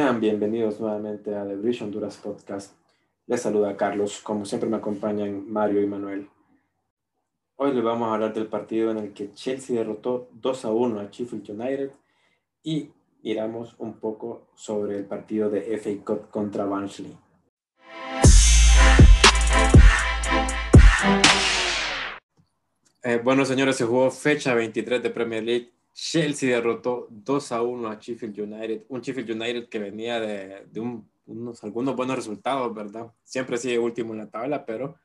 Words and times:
Sean 0.00 0.18
bienvenidos 0.18 0.80
nuevamente 0.80 1.36
a 1.36 1.46
The 1.46 1.56
Bridge 1.56 1.82
Honduras 1.82 2.16
Podcast. 2.16 2.72
Les 3.26 3.42
saluda 3.42 3.76
Carlos, 3.76 4.22
como 4.22 4.46
siempre 4.46 4.66
me 4.66 4.78
acompañan 4.78 5.52
Mario 5.52 5.82
y 5.82 5.86
Manuel. 5.86 6.26
Hoy 7.56 7.74
les 7.74 7.84
vamos 7.84 8.08
a 8.08 8.14
hablar 8.14 8.32
del 8.32 8.46
partido 8.46 8.90
en 8.92 8.96
el 8.96 9.12
que 9.12 9.34
Chelsea 9.34 9.76
derrotó 9.76 10.30
2 10.32 10.64
a 10.64 10.72
1 10.72 11.00
a 11.00 11.10
Sheffield 11.10 11.50
United 11.50 11.90
y 12.62 12.88
miramos 13.22 13.74
un 13.76 13.92
poco 13.92 14.46
sobre 14.54 14.96
el 14.96 15.04
partido 15.04 15.50
de 15.50 15.76
FA 15.76 15.90
Cup 16.02 16.30
contra 16.30 16.64
Barnsley. 16.64 17.14
Eh, 23.02 23.20
bueno, 23.22 23.44
señores, 23.44 23.76
se 23.76 23.84
jugó 23.84 24.10
fecha 24.10 24.54
23 24.54 25.02
de 25.02 25.10
Premier 25.10 25.42
League 25.42 25.72
Chelsea 25.92 26.54
derrotó 26.54 27.08
2 27.10 27.52
a 27.52 27.62
1 27.62 27.88
a 27.88 27.98
Sheffield 27.98 28.38
United, 28.38 28.84
un 28.88 29.00
Sheffield 29.00 29.30
United 29.30 29.68
que 29.68 29.78
venía 29.78 30.20
de, 30.20 30.66
unos, 31.26 31.62
algunos 31.64 31.96
buenos 31.96 32.16
resultados, 32.16 32.74
¿verdad? 32.74 33.12
Siempre 33.22 33.58
sigue 33.58 33.78
último 33.78 34.12
en 34.12 34.20
la 34.20 34.30
tabla, 34.30 34.64
pero 34.64 34.96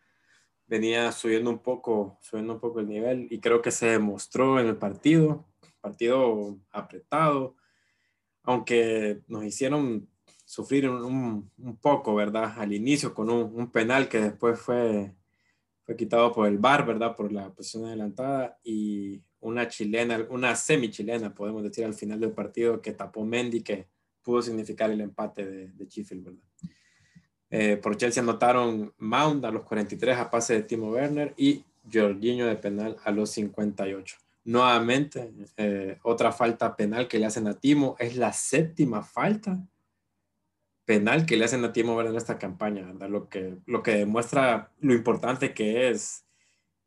venía 0.67 1.11
subiendo 1.11 1.49
un 1.49 1.59
poco, 1.59 2.17
subiendo 2.21 2.53
un 2.53 2.59
poco 2.59 2.79
el 2.79 2.87
nivel 2.87 3.27
y 3.29 3.39
creo 3.39 3.61
que 3.61 3.71
se 3.71 3.87
demostró 3.87 4.59
en 4.59 4.67
el 4.67 4.77
partido, 4.77 5.45
partido 5.81 6.57
apretado, 6.71 7.55
aunque 8.43 9.21
nos 9.27 9.43
hicieron 9.43 10.07
sufrir 10.45 10.89
un, 10.89 11.51
poco, 11.81 12.15
¿verdad? 12.15 12.53
Al 12.57 12.73
inicio 12.73 13.13
con 13.13 13.29
un, 13.29 13.59
un, 13.59 13.71
penal 13.71 14.07
que 14.07 14.19
después 14.19 14.59
fue, 14.59 15.15
fue 15.83 15.95
quitado 15.95 16.31
por 16.31 16.47
el 16.47 16.59
VAR, 16.59 16.85
¿verdad? 16.85 17.15
Por 17.15 17.31
la 17.31 17.51
posición 17.53 17.85
adelantada 17.85 18.59
y 18.63 19.21
una 19.45 19.67
chilena, 19.67 20.25
una 20.29 20.55
semi-chilena, 20.55 21.33
podemos 21.33 21.63
decir, 21.63 21.85
al 21.85 21.93
final 21.93 22.19
del 22.19 22.31
partido 22.31 22.81
que 22.81 22.93
tapó 22.93 23.25
Mendy, 23.25 23.61
que 23.61 23.87
pudo 24.21 24.41
significar 24.41 24.91
el 24.91 25.01
empate 25.01 25.45
de, 25.45 25.67
de 25.67 25.85
Sheffield, 25.85 26.25
¿verdad? 26.25 26.41
Eh, 27.57 27.77
por 27.77 27.95
Chelsea 27.95 28.21
anotaron 28.21 28.93
Mount 28.97 29.45
a 29.45 29.51
los 29.51 29.63
43 29.63 30.17
a 30.17 30.29
pase 30.29 30.55
de 30.55 30.63
Timo 30.63 30.89
Werner 30.91 31.33
y 31.37 31.63
Jorginho 31.91 32.47
de 32.47 32.55
penal 32.55 32.97
a 33.03 33.11
los 33.11 33.29
58. 33.31 34.17
Nuevamente, 34.45 35.31
eh, 35.57 35.97
otra 36.03 36.31
falta 36.31 36.75
penal 36.75 37.07
que 37.07 37.19
le 37.19 37.25
hacen 37.25 37.47
a 37.47 37.53
Timo, 37.53 37.95
es 37.99 38.17
la 38.17 38.33
séptima 38.33 39.03
falta 39.03 39.57
penal 40.85 41.25
que 41.25 41.37
le 41.37 41.45
hacen 41.45 41.63
a 41.63 41.71
Timo 41.71 41.95
Werner 41.95 42.11
en 42.11 42.17
esta 42.17 42.37
campaña, 42.37 42.85
¿verdad? 42.85 43.09
Lo 43.09 43.29
que, 43.29 43.57
lo 43.65 43.81
que 43.81 43.91
demuestra 43.91 44.71
lo 44.79 44.93
importante 44.93 45.53
que 45.53 45.89
es 45.89 46.25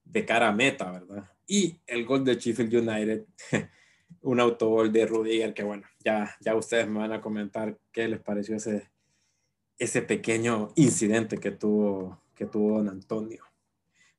de 0.04 0.24
cara 0.24 0.48
a 0.48 0.52
meta, 0.52 0.90
¿verdad? 0.90 1.30
Y 1.48 1.80
el 1.86 2.04
gol 2.04 2.24
de 2.24 2.36
Sheffield 2.36 2.74
United, 2.74 3.24
un 4.22 4.38
autogol 4.38 4.92
de 4.92 5.06
Rudiger, 5.06 5.54
que 5.54 5.64
bueno, 5.64 5.84
ya, 6.04 6.36
ya 6.40 6.54
ustedes 6.54 6.86
me 6.86 6.98
van 6.98 7.12
a 7.12 7.20
comentar 7.20 7.76
qué 7.90 8.06
les 8.06 8.20
pareció 8.20 8.56
ese, 8.56 8.88
ese 9.78 10.02
pequeño 10.02 10.68
incidente 10.76 11.38
que 11.38 11.50
tuvo, 11.50 12.20
que 12.34 12.44
tuvo 12.44 12.76
Don 12.76 12.90
Antonio. 12.90 13.44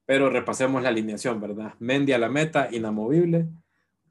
Pero 0.05 0.29
repasemos 0.31 0.81
la 0.81 0.89
alineación, 0.89 1.39
¿verdad? 1.39 1.75
Mendy 1.79 2.13
a 2.13 2.17
la 2.17 2.29
meta, 2.29 2.67
inamovible. 2.71 3.47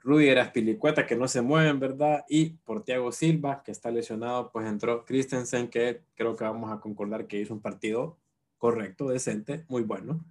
Rudiger 0.04 0.38
Aspilicueta, 0.38 1.06
que 1.06 1.16
no 1.16 1.26
se 1.26 1.42
mueven, 1.42 1.80
¿verdad? 1.80 2.24
Y 2.28 2.50
por 2.50 2.84
Thiago 2.84 3.10
Silva, 3.10 3.62
que 3.64 3.72
está 3.72 3.90
lesionado, 3.90 4.52
pues 4.52 4.66
entró 4.68 5.04
Christensen, 5.04 5.68
que 5.68 6.02
creo 6.14 6.36
que 6.36 6.44
vamos 6.44 6.70
a 6.70 6.80
concordar 6.80 7.26
que 7.26 7.40
hizo 7.40 7.52
un 7.52 7.60
partido 7.60 8.16
correcto, 8.58 9.08
decente, 9.08 9.64
muy 9.68 9.82
bueno. 9.82 10.24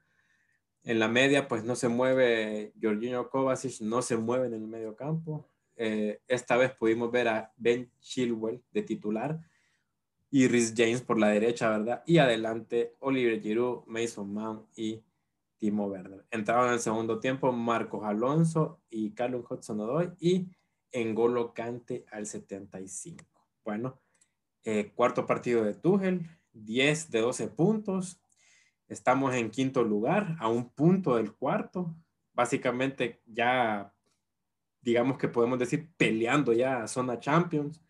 En 0.88 0.99
la 0.99 1.09
media, 1.09 1.49
pues 1.49 1.66
no 1.66 1.75
se 1.75 1.89
mueve 1.89 2.71
Jorginho 2.81 3.30
Kovacic, 3.30 3.81
no 3.81 4.02
se 4.02 4.16
mueve 4.16 4.47
en 4.47 4.53
el 4.53 4.67
medio 4.67 4.95
campo. 4.95 5.45
Eh, 5.75 6.21
esta 6.30 6.55
vez 6.55 6.71
pudimos 6.71 7.11
ver 7.11 7.27
a 7.27 7.53
Ben 7.57 7.91
Chilwell 7.99 8.63
de 8.71 8.83
titular 8.83 9.38
y 10.31 10.47
Rhys 10.47 10.73
James 10.77 11.02
por 11.02 11.20
la 11.20 11.27
derecha, 11.27 11.77
¿verdad? 11.77 12.03
Y 12.05 12.20
adelante 12.20 12.95
Oliver 12.99 13.42
Giroud, 13.42 13.83
Mason 13.86 14.33
Mount 14.33 14.65
y 14.77 15.03
Timo 15.58 15.87
Werner. 15.87 16.26
Entraron 16.31 16.67
en 16.67 16.76
el 16.76 16.80
segundo 16.80 17.20
tiempo 17.20 17.52
Marcos 17.52 18.05
Alonso 18.05 18.80
y 18.89 19.11
Carlos 19.11 19.45
Hudson 19.49 19.81
Odoi 19.81 20.11
y 20.21 20.47
Engolo 20.93 21.53
Cante 21.53 22.05
al 22.11 22.26
75. 22.26 23.26
Bueno, 23.65 23.99
eh, 24.64 24.93
cuarto 24.95 25.26
partido 25.26 25.65
de 25.65 25.73
Tuchel, 25.73 26.26
10 26.53 27.11
de 27.11 27.20
12 27.20 27.47
puntos, 27.49 28.21
Estamos 28.87 29.36
en 29.36 29.49
quinto 29.49 29.83
lugar, 29.83 30.37
a 30.39 30.48
un 30.48 30.70
punto 30.70 31.15
del 31.17 31.33
cuarto. 31.33 31.93
Básicamente 32.33 33.21
ya, 33.25 33.93
digamos 34.81 35.17
que 35.17 35.27
podemos 35.27 35.59
decir, 35.59 35.89
peleando 35.98 36.53
ya 36.53 36.83
a 36.83 36.87
zona 36.87 37.20
Champions 37.20 37.81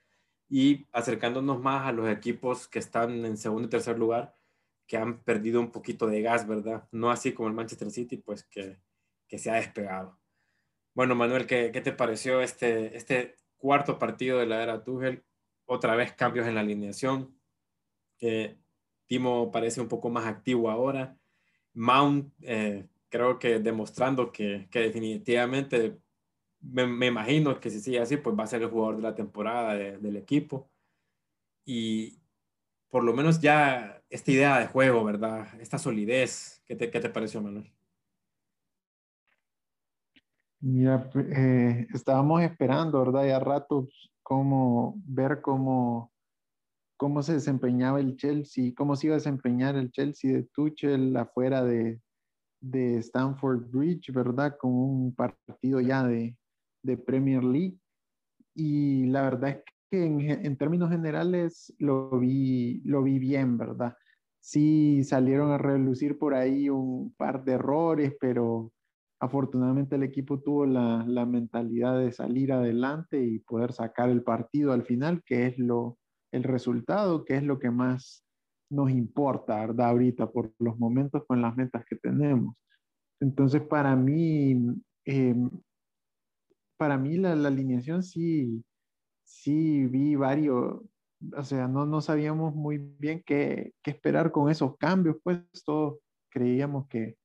y 0.50 0.88
acercándonos 0.92 1.60
más 1.60 1.86
a 1.86 1.92
los 1.92 2.10
equipos 2.10 2.68
que 2.68 2.80
están 2.80 3.26
en 3.26 3.38
segundo 3.38 3.68
y 3.68 3.70
tercer 3.70 4.00
lugar, 4.00 4.36
que 4.88 4.98
han 4.98 5.22
perdido 5.24 5.60
un 5.60 5.72
poquito 5.72 6.08
de 6.08 6.22
gas, 6.22 6.48
¿verdad? 6.48 6.88
No 6.92 7.12
así 7.12 7.34
como 7.34 7.50
el 7.50 7.54
Manchester 7.54 7.92
City, 7.92 8.18
pues 8.18 8.44
que, 8.46 8.80
que 9.28 9.38
se 9.38 9.52
ha 9.52 9.56
despegado. 9.56 10.18
Bueno, 10.96 11.14
Manuel, 11.14 11.46
¿qué, 11.46 11.72
¿qué, 11.72 11.82
te 11.82 11.92
pareció 11.92 12.42
este, 12.42 12.98
este 12.98 13.36
cuarto 13.58 14.00
partido 14.00 14.40
de 14.40 14.48
la 14.48 14.64
era 14.64 14.84
Tuchel? 14.84 15.24
Otra 15.66 15.96
vez 15.96 16.14
cambios 16.14 16.48
en 16.48 16.56
la 16.56 16.62
alineación. 16.62 17.38
Eh, 18.20 18.58
Timo 19.08 19.52
parece 19.52 19.82
un 19.82 19.88
poco 19.88 20.10
más 20.10 20.26
activo 20.26 20.70
ahora. 20.70 21.18
Mount, 21.74 22.34
eh, 22.42 22.86
creo 23.10 23.40
que 23.40 23.60
demostrando 23.60 24.32
que, 24.32 24.68
definitivamente 24.72 25.98
me, 26.60 27.08
imagino 27.08 27.60
que 27.60 27.70
si 27.70 27.80
sigue 27.80 28.00
así, 28.00 28.18
pues 28.18 28.38
va 28.38 28.44
a 28.44 28.48
ser 28.48 28.62
el 28.62 28.70
jugador 28.70 28.98
de 28.98 29.04
la 29.04 29.16
temporada 29.16 29.76
del 29.76 30.18
equipo. 30.18 30.70
Y 31.66 32.20
por 32.90 33.04
lo 33.04 33.14
menos 33.14 33.40
ya 33.40 34.02
esta 34.10 34.32
idea 34.32 34.60
de 34.60 34.68
juego, 34.68 35.04
¿verdad? 35.04 35.48
Esta 35.60 35.78
solidez, 35.78 36.62
¿qué 36.66 36.76
te, 36.76 36.90
qué 36.90 37.00
te 37.00 37.10
pareció, 37.10 37.42
Manuel? 37.42 37.72
Mira, 40.60 41.10
eh, 41.16 41.88
estábamos 41.94 42.42
esperando, 42.42 43.00
¿verdad? 43.00 43.28
Ya 43.28 43.40
rato, 43.40 43.88
cómo 44.24 44.96
ver 45.06 45.42
cómo 45.42 46.12
cómo 46.98 47.22
se 47.22 47.34
desempeñaba 47.34 48.00
el 48.00 48.18
Chelsea, 48.18 48.74
cómo 48.76 48.96
se 48.96 49.08
iba 49.08 49.16
a 49.16 49.20
desempeñar 49.20 49.76
el 49.76 49.92
Chelsea 49.92 50.34
de 50.34 50.44
Tuchel 50.44 51.16
afuera 51.16 51.64
de, 51.64 52.02
de 52.60 52.98
Stamford 52.98 53.70
Bridge, 53.70 54.12
¿verdad? 54.12 54.58
Con 54.60 54.74
un 54.74 55.16
partido 55.16 55.80
ya 55.80 56.04
de, 56.04 56.36
de 56.84 56.98
Premier 56.98 57.44
League. 57.44 57.78
Y 58.56 59.06
la 59.06 59.22
verdad 59.22 59.50
es 59.52 59.64
que 59.92 60.06
en, 60.06 60.22
en, 60.22 60.58
términos 60.58 60.90
generales 60.90 61.74
lo 61.78 62.20
vi, 62.20 62.82
lo 62.84 63.04
vi 63.04 63.20
bien, 63.20 63.58
¿verdad? 63.58 63.96
Sí 64.40 65.04
salieron 65.04 65.52
a 65.52 65.60
relucir 65.60 66.18
por 66.18 66.34
ahí 66.34 66.70
un 66.70 67.14
par 67.16 67.44
de 67.44 67.54
errores, 67.54 68.14
pero 68.20 68.72
afortunadamente 69.20 69.96
el 69.96 70.04
equipo 70.04 70.40
tuvo 70.40 70.66
la, 70.66 71.04
la 71.08 71.26
mentalidad 71.26 72.00
de 72.00 72.12
salir 72.12 72.52
adelante 72.52 73.24
y 73.24 73.40
poder 73.40 73.74
sacar 73.74 74.10
el 74.10 74.24
partido 74.24 74.74
al 74.74 74.84
final, 74.84 75.22
que 75.24 75.48
es 75.48 75.58
lo, 75.60 75.98
el 76.32 76.44
resultado, 76.44 77.26
que 77.26 77.38
es 77.38 77.44
lo 77.44 77.60
que 77.60 77.72
más 77.72 78.24
nos 78.70 78.92
importa, 78.92 79.60
¿verdad? 79.62 79.90
Ahorita, 79.90 80.30
por 80.32 80.54
los 80.60 80.78
momentos 80.78 81.24
con 81.28 81.42
las 81.42 81.56
metas 81.56 81.86
que 81.86 81.96
tenemos. 81.96 82.56
Entonces, 83.20 83.62
para 83.62 83.96
mí, 83.96 84.76
em, 85.06 85.50
para 86.78 86.98
mí 86.98 87.18
la, 87.18 87.34
alineación 87.34 88.04
sí, 88.04 88.64
sí 89.24 89.86
vi 89.88 90.16
varios, 90.16 90.82
o 91.36 91.44
sea, 91.44 91.68
no, 91.68 91.86
no 91.86 92.02
sabíamos 92.02 92.56
muy 92.56 92.78
bien 93.00 93.24
qué, 93.26 93.74
qué 93.84 93.92
esperar 93.92 94.32
con 94.32 94.52
esos 94.52 94.78
cambios, 94.78 95.18
pues 95.24 95.40
todos 95.66 96.00
creíamos 96.30 96.88
que, 96.88 97.18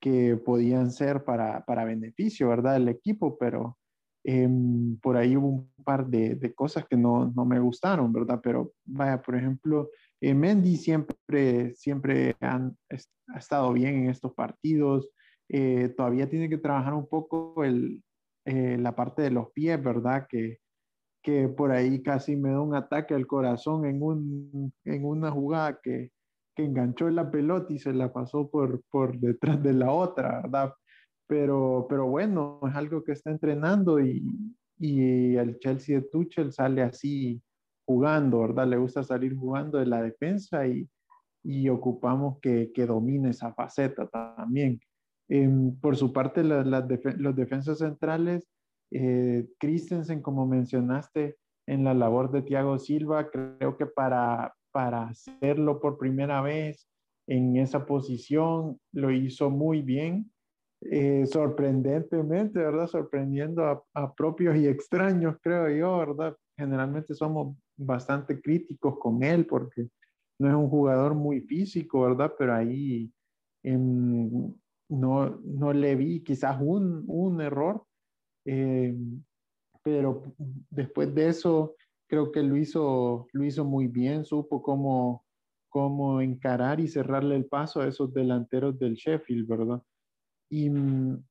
que 0.00 0.36
podían 0.36 0.90
ser 0.90 1.24
para, 1.24 1.64
para 1.64 1.84
beneficio, 1.84 2.48
¿verdad? 2.48 2.74
Del 2.74 2.88
equipo, 2.88 3.38
pero 3.38 3.78
Em, 4.24 4.96
por 4.98 5.16
ahí 5.16 5.36
hubo 5.36 5.48
un 5.48 5.72
par 5.84 6.06
de, 6.06 6.36
de 6.36 6.54
cosas 6.54 6.86
que 6.86 6.96
no, 6.96 7.32
no, 7.34 7.44
me 7.44 7.58
gustaron, 7.58 8.12
¿verdad? 8.12 8.40
Pero 8.42 8.72
vaya, 8.84 9.20
por 9.20 9.34
ejemplo, 9.34 9.90
eh, 10.20 10.34
Mendy 10.34 10.76
siempre, 10.76 11.74
siempre 11.74 12.36
han, 12.40 12.76
ha 13.28 13.38
estado 13.38 13.72
bien 13.72 13.96
en 14.04 14.10
estos 14.10 14.32
partidos. 14.34 15.10
Eh, 15.48 15.88
todavía 15.96 16.28
tiene 16.28 16.48
que 16.48 16.58
trabajar 16.58 16.94
un 16.94 17.08
poco 17.08 17.64
el, 17.64 18.02
eh, 18.44 18.78
la 18.78 18.94
parte 18.94 19.22
de 19.22 19.30
los 19.30 19.50
pies, 19.52 19.82
¿verdad? 19.82 20.26
Que, 20.28 20.58
que 21.22 21.48
por 21.48 21.72
ahí 21.72 22.02
casi 22.02 22.36
me 22.36 22.50
da 22.50 22.60
un 22.60 22.74
ataque 22.74 23.14
al 23.14 23.26
corazón 23.26 23.86
en, 23.86 24.02
un, 24.02 24.72
en 24.84 25.04
una 25.04 25.30
jugada 25.30 25.80
que, 25.82 26.10
que 26.54 26.64
enganchó 26.64 27.08
en 27.08 27.16
la 27.16 27.30
pelota 27.30 27.72
y 27.72 27.78
se 27.78 27.92
la 27.92 28.12
pasó 28.12 28.48
por, 28.50 28.82
por 28.90 29.18
detrás 29.18 29.62
de 29.62 29.72
la 29.72 29.90
otra, 29.90 30.42
¿verdad? 30.42 30.74
Pero, 31.26 31.86
pero 31.88 32.06
bueno, 32.06 32.60
es 32.68 32.74
algo 32.74 33.02
que 33.02 33.12
está 33.12 33.30
entrenando 33.30 34.00
y, 34.00 34.22
y 34.78 35.36
el 35.36 35.58
Chelsea 35.58 36.00
de 36.00 36.08
Tuchel 36.08 36.52
sale 36.52 36.82
así 36.82 37.40
jugando, 37.84 38.40
¿verdad? 38.40 38.66
Le 38.66 38.76
gusta 38.76 39.02
salir 39.02 39.36
jugando 39.36 39.78
de 39.78 39.86
la 39.86 40.02
defensa 40.02 40.66
y, 40.66 40.88
y 41.42 41.68
ocupamos 41.68 42.38
que, 42.40 42.72
que, 42.72 42.86
domine 42.86 43.30
esa 43.30 43.52
faceta 43.52 44.06
también. 44.08 44.80
Em, 45.28 45.74
por 45.80 45.96
su 45.96 46.12
parte, 46.12 46.42
los 46.44 47.36
defensas 47.36 47.78
centrales, 47.78 48.48
eh, 48.90 49.46
Christensen, 49.58 50.20
como 50.20 50.46
mencionaste, 50.46 51.36
en 51.66 51.84
la 51.84 51.94
labor 51.94 52.30
de 52.30 52.42
Thiago 52.42 52.78
Silva. 52.78 53.30
Creo 53.30 53.76
que 53.76 53.86
para, 53.86 54.54
para 54.72 55.08
hacerlo 55.08 55.80
por 55.80 55.98
primera 55.98 56.42
vez 56.42 56.88
en 57.28 57.56
esa 57.56 57.86
posición 57.86 58.78
lo 58.92 59.10
hizo 59.10 59.50
muy 59.50 59.82
bien. 59.82 60.30
Eh, 60.90 61.26
sorprendentemente, 61.26 62.58
¿verdad? 62.58 62.88
Sorprendiendo 62.88 63.64
a, 63.64 63.82
a, 63.94 64.12
propios 64.14 64.56
y 64.56 64.66
extraños, 64.66 65.36
creo 65.40 65.68
yo, 65.70 65.98
¿verdad? 65.98 66.36
Generalmente 66.56 67.14
somos 67.14 67.56
bastante 67.76 68.40
críticos 68.40 68.98
con 68.98 69.22
él 69.22 69.46
porque 69.46 69.88
no 70.38 70.48
es 70.48 70.54
un 70.54 70.68
jugador 70.68 71.14
muy 71.14 71.40
físico, 71.42 72.02
¿verdad? 72.02 72.32
Pero 72.36 72.54
ahí 72.54 73.12
no, 73.64 75.40
no 75.44 75.72
le 75.72 75.94
vi 75.94 76.22
quizás 76.22 76.60
un, 76.60 77.04
un 77.06 77.40
error, 77.40 77.84
eh, 78.44 78.94
pero 79.82 80.22
después 80.70 81.14
de 81.14 81.28
eso 81.28 81.76
creo 82.08 82.32
que 82.32 82.42
lo 82.42 82.56
hizo, 82.56 83.26
lo 83.32 83.44
hizo 83.44 83.64
muy 83.64 83.86
bien, 83.86 84.24
supo 84.24 84.62
cómo, 84.62 85.24
cómo 85.68 86.20
encarar 86.20 86.80
y 86.80 86.88
cerrarle 86.88 87.36
el 87.36 87.46
paso 87.46 87.80
a 87.80 87.88
esos 87.88 88.12
delanteros 88.12 88.78
del 88.78 88.94
Sheffield, 88.94 89.46
¿verdad? 89.46 89.82
Y 90.52 90.68
mm, 90.68 91.24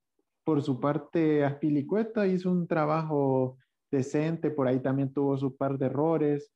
por 0.43 0.63
su 0.63 0.79
parte, 0.79 1.45
Aspilicueta 1.45 2.25
hizo 2.25 2.49
un 2.51 2.67
trabajo 2.67 3.57
decente, 3.91 4.49
por 4.49 4.67
ahí 4.67 4.79
también 4.79 5.13
tuvo 5.13 5.37
su 5.37 5.55
par 5.55 5.77
de 5.77 5.85
errores. 5.85 6.51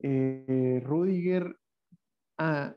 Eh, 0.00 0.82
Rudiger, 0.84 1.56
ah, 2.38 2.74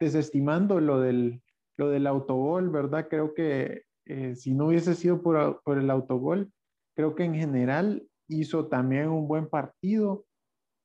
desestimando 0.00 0.80
lo 0.80 1.00
del, 1.00 1.42
lo 1.76 1.90
del 1.90 2.06
autogol, 2.06 2.70
¿verdad? 2.70 3.08
Creo 3.10 3.34
que 3.34 3.82
eh, 4.06 4.34
si 4.36 4.54
no 4.54 4.68
hubiese 4.68 4.94
sido 4.94 5.20
por, 5.20 5.60
por, 5.62 5.78
el 5.78 5.90
autogol, 5.90 6.50
creo 6.96 7.14
que 7.14 7.24
en 7.24 7.34
general 7.34 8.08
hizo 8.26 8.68
también 8.68 9.10
un 9.10 9.28
buen 9.28 9.50
partido. 9.50 10.24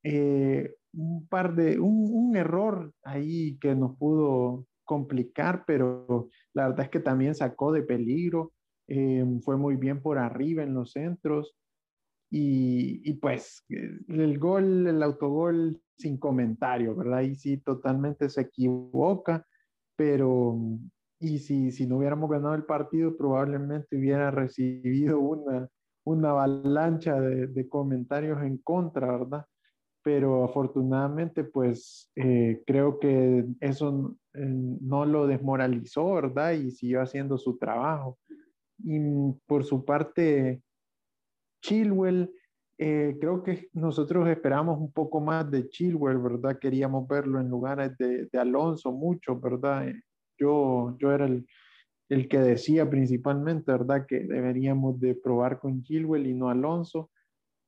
Eh, 0.04 0.76
un 0.94 1.26
par 1.28 1.56
de, 1.56 1.80
un, 1.80 2.10
un, 2.12 2.36
error 2.36 2.94
ahí 3.04 3.58
que 3.60 3.74
nos 3.76 3.98
pudo 3.98 4.68
complicar, 4.84 5.64
pero 5.66 6.30
la 6.54 6.70
verdad 6.70 6.86
es 6.86 6.92
que 6.92 7.00
también 7.00 7.36
sacó 7.36 7.72
de 7.72 7.84
peligro. 7.84 8.54
Eh, 8.88 9.26
fue 9.42 9.58
muy 9.58 9.76
bien 9.78 10.02
por 10.02 10.18
arriba 10.18 10.64
en 10.64 10.74
los 10.74 10.92
centros. 10.92 11.56
Y, 12.30 13.02
y, 13.04 13.14
pues 13.16 13.64
el 13.70 14.40
gol, 14.40 14.88
el 14.88 15.04
autogol 15.04 15.80
sin 15.98 16.18
comentario, 16.18 16.96
¿verdad? 16.96 17.22
Y 17.22 17.36
sí, 17.36 17.58
totalmente 17.58 18.28
se 18.28 18.42
equivoca, 18.42 19.46
pero 19.96 20.58
y 21.24 21.40
si, 21.40 21.72
si 21.72 21.88
no 21.88 21.98
hubiéramos 21.98 22.30
ganado 22.30 22.54
el 22.54 22.66
partido, 22.66 23.16
probablemente 23.16 23.98
hubiera 23.98 24.30
recibido 24.30 25.20
una, 25.20 25.70
una 26.06 26.32
avalancha 26.32 27.20
de, 27.20 27.48
de 27.48 27.70
comentarios 27.70 28.42
en 28.42 28.58
contra, 28.58 29.18
¿verdad? 29.18 29.46
Pero 30.04 30.44
afortunadamente, 30.44 31.46
pues 31.46 32.12
eh, 32.16 32.62
creo 32.68 33.00
que 33.00 33.46
eso 33.62 33.90
eh, 34.02 34.23
no 34.34 35.06
lo 35.06 35.28
desmoralizó, 35.28 36.14
¿verdad? 36.16 36.54
Y 36.54 36.72
siguió 36.72 37.02
haciendo 37.02 37.38
su 37.38 37.58
trabajo. 37.58 38.18
Y 38.84 39.00
por 39.46 39.64
su 39.64 39.86
parte, 39.86 40.62
Chilwell, 41.62 42.32
eh, 42.78 43.16
creo 43.20 43.44
que 43.44 43.70
nosotros 43.74 44.28
esperamos 44.28 44.80
un 44.80 44.92
poco 44.92 45.22
más 45.22 45.50
de 45.50 45.70
Chilwell, 45.70 46.18
¿verdad? 46.18 46.58
Queríamos 46.60 47.08
verlo 47.08 47.40
en 47.40 47.50
lugares 47.50 47.96
de, 47.98 48.26
de 48.26 48.40
Alonso 48.40 48.92
mucho, 48.92 49.40
¿verdad? 49.40 49.88
Yo, 50.38 50.96
yo 51.00 51.12
era 51.12 51.26
el, 51.26 51.46
el 52.10 52.28
que 52.28 52.40
decía 52.40 52.90
principalmente, 52.90 53.72
¿verdad? 53.72 54.06
Que 54.08 54.22
deberíamos 54.22 55.00
de 55.00 55.16
probar 55.16 55.60
con 55.60 55.84
Chilwell 55.84 56.28
y 56.28 56.34
no 56.34 56.50
Alonso. 56.50 57.10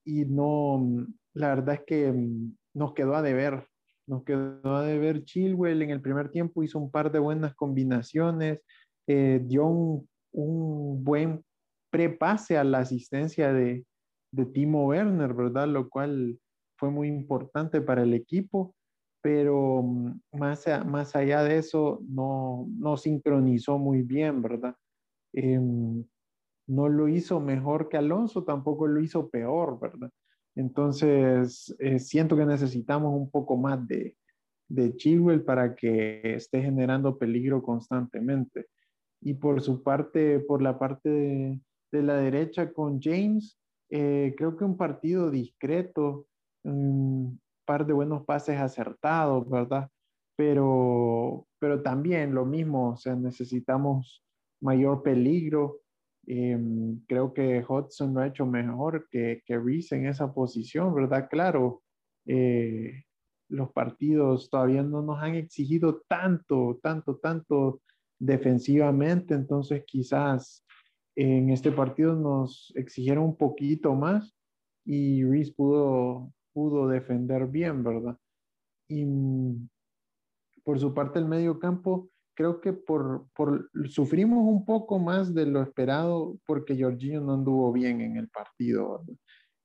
Y 0.04 0.26
no, 0.26 1.08
la 1.34 1.50
verdad 1.50 1.76
es 1.76 1.82
que 1.86 2.12
mm, 2.12 2.56
nos 2.74 2.94
quedó 2.94 3.16
a 3.16 3.22
deber, 3.22 3.68
nos 4.08 4.24
quedó 4.24 4.76
a 4.76 4.84
deber 4.84 5.24
Chilwell 5.24 5.82
en 5.82 5.90
el 5.90 6.02
primer 6.02 6.30
tiempo, 6.30 6.64
hizo 6.64 6.80
un 6.80 6.92
par 6.92 7.12
de 7.12 7.20
buenas 7.20 7.56
combinaciones, 7.56 8.62
eh, 9.08 9.42
dio 9.44 9.66
un, 9.66 10.08
buen 11.04 11.44
prepase 11.90 12.58
a 12.58 12.64
la 12.64 12.80
asistencia 12.80 13.54
de, 13.54 13.86
de 14.32 14.46
Timo 14.46 14.88
Werner, 14.88 15.34
¿verdad? 15.34 15.68
Lo 15.68 15.90
cual 15.90 16.38
fue 16.78 16.92
muy 16.92 17.08
importante 17.08 17.80
para 17.82 18.04
el 18.04 18.14
equipo, 18.14 18.76
pero 19.22 19.82
mm, 19.82 20.20
más, 20.34 20.66
más 20.86 21.16
allá 21.16 21.44
de 21.44 21.58
eso 21.58 22.00
no, 22.08 22.68
no 22.78 22.98
sincronizó 22.98 23.78
muy 23.78 24.02
bien, 24.02 24.42
¿verdad? 24.42 24.76
Em, 25.34 26.04
no 26.68 26.90
lo 26.90 27.08
hizo 27.08 27.40
mejor 27.40 27.90
que 27.90 27.98
Alonso, 27.98 28.44
tampoco 28.44 28.88
lo 28.88 29.02
hizo 29.02 29.30
peor, 29.30 29.80
¿verdad? 29.80 30.12
Entonces, 30.56 31.76
eh, 31.80 32.00
siento 32.00 32.38
que 32.38 32.46
necesitamos 32.46 33.14
un 33.14 33.30
poco 33.30 33.58
más 33.58 33.86
de, 33.88 34.16
de 34.68 34.96
Chilwell 34.96 35.44
para 35.44 35.76
que 35.76 36.36
esté 36.36 36.62
generando 36.62 37.18
peligro 37.18 37.62
constantemente. 37.62 38.68
Y 39.22 39.34
por 39.36 39.62
su 39.62 39.84
parte, 39.84 40.40
por 40.40 40.62
la 40.62 40.78
parte 40.78 41.10
de, 41.10 42.04
la 42.04 42.18
derecha 42.18 42.74
con 42.74 43.02
James, 43.02 43.58
eh, 43.90 44.34
creo 44.38 44.58
que 44.58 44.66
un 44.66 44.76
partido 44.76 45.32
discreto, 45.32 46.28
un 46.64 47.40
par 47.66 47.86
de 47.86 47.94
buenos 47.94 48.26
pases 48.26 48.60
acertados, 48.60 49.50
¿verdad? 49.50 49.90
Pero, 50.36 51.48
pero 51.58 51.82
también 51.82 52.34
lo 52.34 52.46
mismo, 52.46 52.92
o 52.92 52.98
sea, 52.98 53.16
necesitamos 53.16 54.24
mayor 54.62 55.04
peligro. 55.04 55.80
Em, 56.28 57.02
creo 57.08 57.34
que 57.34 57.64
Hudson 57.68 58.14
lo 58.14 58.22
ha 58.22 58.28
hecho 58.28 58.46
mejor 58.46 59.08
que, 59.10 59.44
que 59.46 59.60
Reese 59.60 59.96
en 59.96 60.08
esa 60.08 60.34
posición, 60.34 60.94
¿verdad? 60.96 61.28
Claro, 61.30 61.84
eh, 62.26 63.04
los 63.50 63.72
partidos 63.72 64.50
todavía 64.50 64.82
no 64.82 65.02
nos 65.04 65.22
han 65.22 65.36
exigido 65.36 66.02
tanto, 66.08 66.80
tanto, 66.82 67.18
tanto 67.18 67.82
defensivamente, 68.18 69.36
entonces 69.36 69.84
quizás 69.86 70.66
en 71.16 71.52
este 71.52 71.72
partido 71.72 72.16
nos 72.16 72.74
exigieron 72.76 73.26
un 73.26 73.38
poquito 73.38 73.94
más 73.94 74.36
y 74.84 75.24
Reese 75.24 75.54
pudo, 75.54 76.34
pudo 76.54 76.88
defender 76.88 77.48
bien, 77.48 77.84
¿verdad? 77.84 78.18
Y 78.88 79.06
mm, 79.06 79.70
por 80.64 80.80
su 80.80 80.94
parte 80.94 81.20
el 81.20 81.26
medio 81.26 81.60
campo, 81.60 82.10
creo 82.36 82.62
que 82.62 82.74
por, 82.74 83.28
por, 83.34 83.70
sufrimos 83.90 84.40
un 84.48 84.66
poco 84.66 85.00
más 85.00 85.34
de 85.34 85.46
lo 85.46 85.62
esperado 85.62 86.38
porque 86.46 86.80
Jorginho 86.80 87.22
no 87.22 87.34
anduvo 87.34 87.72
bien 87.72 88.02
en 88.02 88.18
el 88.18 88.30
partido. 88.30 89.04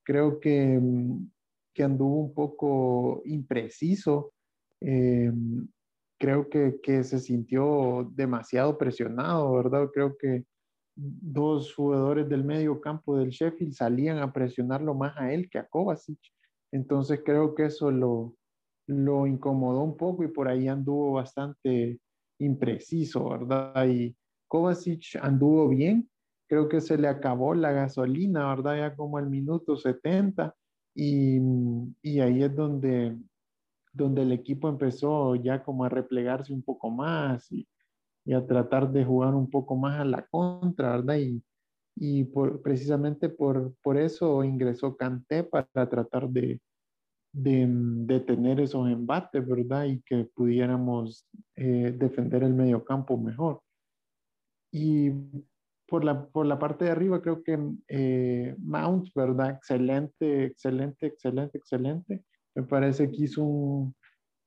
Creo 0.04 0.40
que, 0.40 0.78
mm, 0.80 1.30
que, 1.74 1.82
anduvo 1.82 2.20
un 2.20 2.34
poco 2.34 3.22
impreciso. 3.24 4.32
Eh, 4.80 5.32
creo 6.18 6.48
que, 6.48 6.80
que, 6.82 7.04
se 7.04 7.18
sintió 7.18 8.10
demasiado 8.14 8.78
presionado, 8.78 9.52
¿verdad? 9.54 9.88
Creo 9.92 10.16
que 10.16 10.44
dos 10.94 11.74
jugadores 11.74 12.28
del 12.28 12.44
medio 12.44 12.80
campo 12.80 13.16
del 13.18 13.30
Sheffield 13.30 13.72
salían 13.72 14.18
a 14.18 14.32
presionarlo 14.32 14.94
más 14.94 15.16
a 15.16 15.32
él 15.32 15.48
que 15.50 15.58
a 15.58 15.66
Kovacic. 15.66 16.18
Entonces 16.72 17.22
creo 17.24 17.54
que 17.54 17.66
eso 17.66 17.90
lo, 17.90 18.36
lo 18.86 19.26
incomodó 19.26 19.82
un 19.82 19.96
poco 19.96 20.24
y 20.24 20.28
por 20.28 20.48
ahí 20.48 20.68
anduvo 20.68 21.12
bastante 21.12 22.00
impreciso, 22.40 23.28
¿verdad? 23.28 23.86
Y 23.86 24.16
Kovacic 24.48 25.16
anduvo 25.20 25.68
bien, 25.68 26.08
creo 26.48 26.68
que 26.68 26.80
se 26.80 26.98
le 26.98 27.08
acabó 27.08 27.54
la 27.54 27.72
gasolina, 27.72 28.48
¿verdad? 28.48 28.76
Ya 28.76 28.96
como 28.96 29.18
al 29.18 29.30
minuto 29.30 29.76
70 29.76 30.54
y, 30.94 31.38
y 32.02 32.20
ahí 32.20 32.42
es 32.42 32.54
donde, 32.54 33.16
donde 33.92 34.22
el 34.22 34.32
equipo 34.32 34.68
empezó 34.68 35.36
ya 35.36 35.62
como 35.62 35.84
a 35.84 35.88
replegarse 35.88 36.52
un 36.52 36.62
poco 36.62 36.90
más 36.90 37.50
y, 37.52 37.66
a 38.32 38.46
tratar 38.46 38.92
de 38.92 39.04
jugar 39.04 39.34
un 39.34 39.50
poco 39.50 39.74
más 39.74 39.98
a 39.98 40.04
la 40.04 40.24
contra, 40.26 40.92
¿verdad? 40.92 41.16
Y, 41.16 42.24
precisamente 42.62 43.28
por, 43.28 43.74
por 43.82 43.98
eso 43.98 44.42
ingresó 44.44 44.96
Canté 44.96 45.42
para 45.42 45.66
tratar 45.88 46.28
de, 46.28 46.60
de, 47.32 47.66
de, 47.68 48.20
tener 48.20 48.60
esos 48.60 48.88
embates, 48.88 49.46
¿verdad? 49.46 49.84
Y 49.84 50.00
que 50.02 50.24
pudiéramos 50.34 51.26
eh, 51.56 51.94
defender 51.96 52.42
el 52.42 52.54
medio 52.54 52.84
campo 52.84 53.16
mejor. 53.16 53.62
Y 54.72 55.10
por 55.86 56.04
la, 56.04 56.26
por 56.26 56.46
la 56.46 56.58
parte 56.58 56.84
de 56.84 56.92
arriba 56.92 57.20
creo 57.20 57.42
que 57.42 57.58
eh, 57.88 58.54
Mount, 58.58 59.08
¿verdad? 59.14 59.50
Excelente, 59.50 60.44
excelente, 60.44 61.06
excelente, 61.06 61.58
excelente. 61.58 62.24
Me 62.54 62.62
parece 62.62 63.10
que 63.10 63.24
hizo 63.24 63.42
un, 63.42 63.94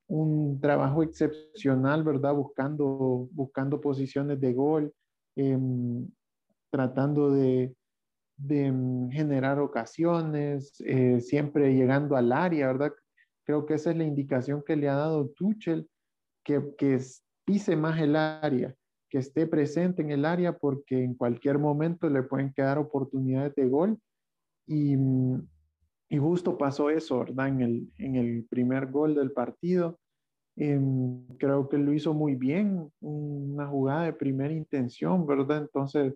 un 0.07 0.59
trabajo 0.59 1.03
excepcional, 1.03 2.03
¿verdad? 2.03 2.33
Buscando, 2.33 3.27
buscando 3.31 3.81
posiciones 3.81 4.39
de 4.39 4.53
gol, 4.53 4.93
eh, 5.35 5.57
tratando 6.71 7.31
de, 7.31 7.75
de, 8.47 8.71
mm, 8.71 9.09
generar 9.11 9.59
ocasiones, 9.59 10.73
eh, 10.85 11.19
siempre 11.21 11.73
llegando 11.73 12.15
al 12.15 12.31
área, 12.31 12.67
¿verdad? 12.67 12.93
Creo 13.45 13.65
que 13.65 13.75
esa 13.75 13.91
es 13.91 13.97
la 13.97 14.03
indicación 14.05 14.63
que 14.65 14.75
le 14.75 14.89
ha 14.89 14.95
dado 14.95 15.29
Tuchel, 15.29 15.89
que, 16.43 16.61
que 16.77 16.99
pise 17.45 17.75
más 17.75 17.99
el 17.99 18.15
área, 18.15 18.73
que 19.09 19.19
esté 19.19 19.47
presente 19.47 20.01
en 20.01 20.11
el 20.11 20.25
área 20.25 20.57
porque 20.57 21.03
en 21.03 21.13
cualquier 21.15 21.59
momento 21.59 22.09
le 22.09 22.23
pueden 22.23 22.53
quedar 22.53 22.77
oportunidades 22.77 23.53
de 23.55 23.67
gol 23.67 23.99
y, 24.67 24.97
mm, 24.97 25.47
y 26.09 26.17
justo 26.17 26.57
pasó 26.57 26.89
eso, 26.89 27.19
¿verdad? 27.19 27.47
En 27.47 27.61
el, 27.61 27.91
en 27.97 28.15
el 28.15 28.45
primer 28.49 28.87
gol 28.91 29.15
del 29.15 29.31
partido. 29.31 29.99
Em, 30.55 31.25
creo 31.37 31.67
que 31.67 31.77
lo 31.77 31.93
hizo 31.93 32.13
muy 32.13 32.35
bien, 32.35 32.91
una 33.01 33.67
jugada 33.67 34.03
de 34.03 34.13
primera 34.13 34.53
intención, 34.53 35.25
¿verdad? 35.25 35.63
Entonces, 35.63 36.13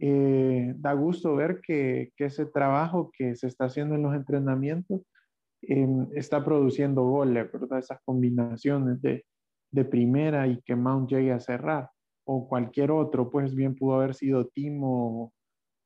eh, 0.00 0.74
da 0.76 0.92
gusto 0.92 1.36
ver 1.36 1.60
que, 1.60 2.12
ese 2.16 2.46
trabajo 2.46 3.10
que 3.16 3.36
se 3.36 3.46
está 3.46 3.66
haciendo 3.66 3.94
en 3.94 4.02
los 4.02 4.14
entrenamientos 4.14 5.02
em, 5.62 6.08
está 6.14 6.44
produciendo 6.44 7.02
goles, 7.04 7.50
¿verdad? 7.52 7.78
Esas 7.78 8.00
combinaciones 8.04 9.00
de, 9.02 9.24
de 9.70 9.84
primera 9.84 10.46
y 10.46 10.60
que 10.62 10.76
Mount 10.76 11.10
llegue 11.10 11.32
a 11.32 11.40
cerrar, 11.40 11.90
o 12.26 12.48
cualquier 12.48 12.90
otro, 12.90 13.30
pues 13.30 13.54
bien 13.54 13.74
pudo 13.74 13.96
haber 13.96 14.14
sido 14.14 14.46
Timo 14.46 15.32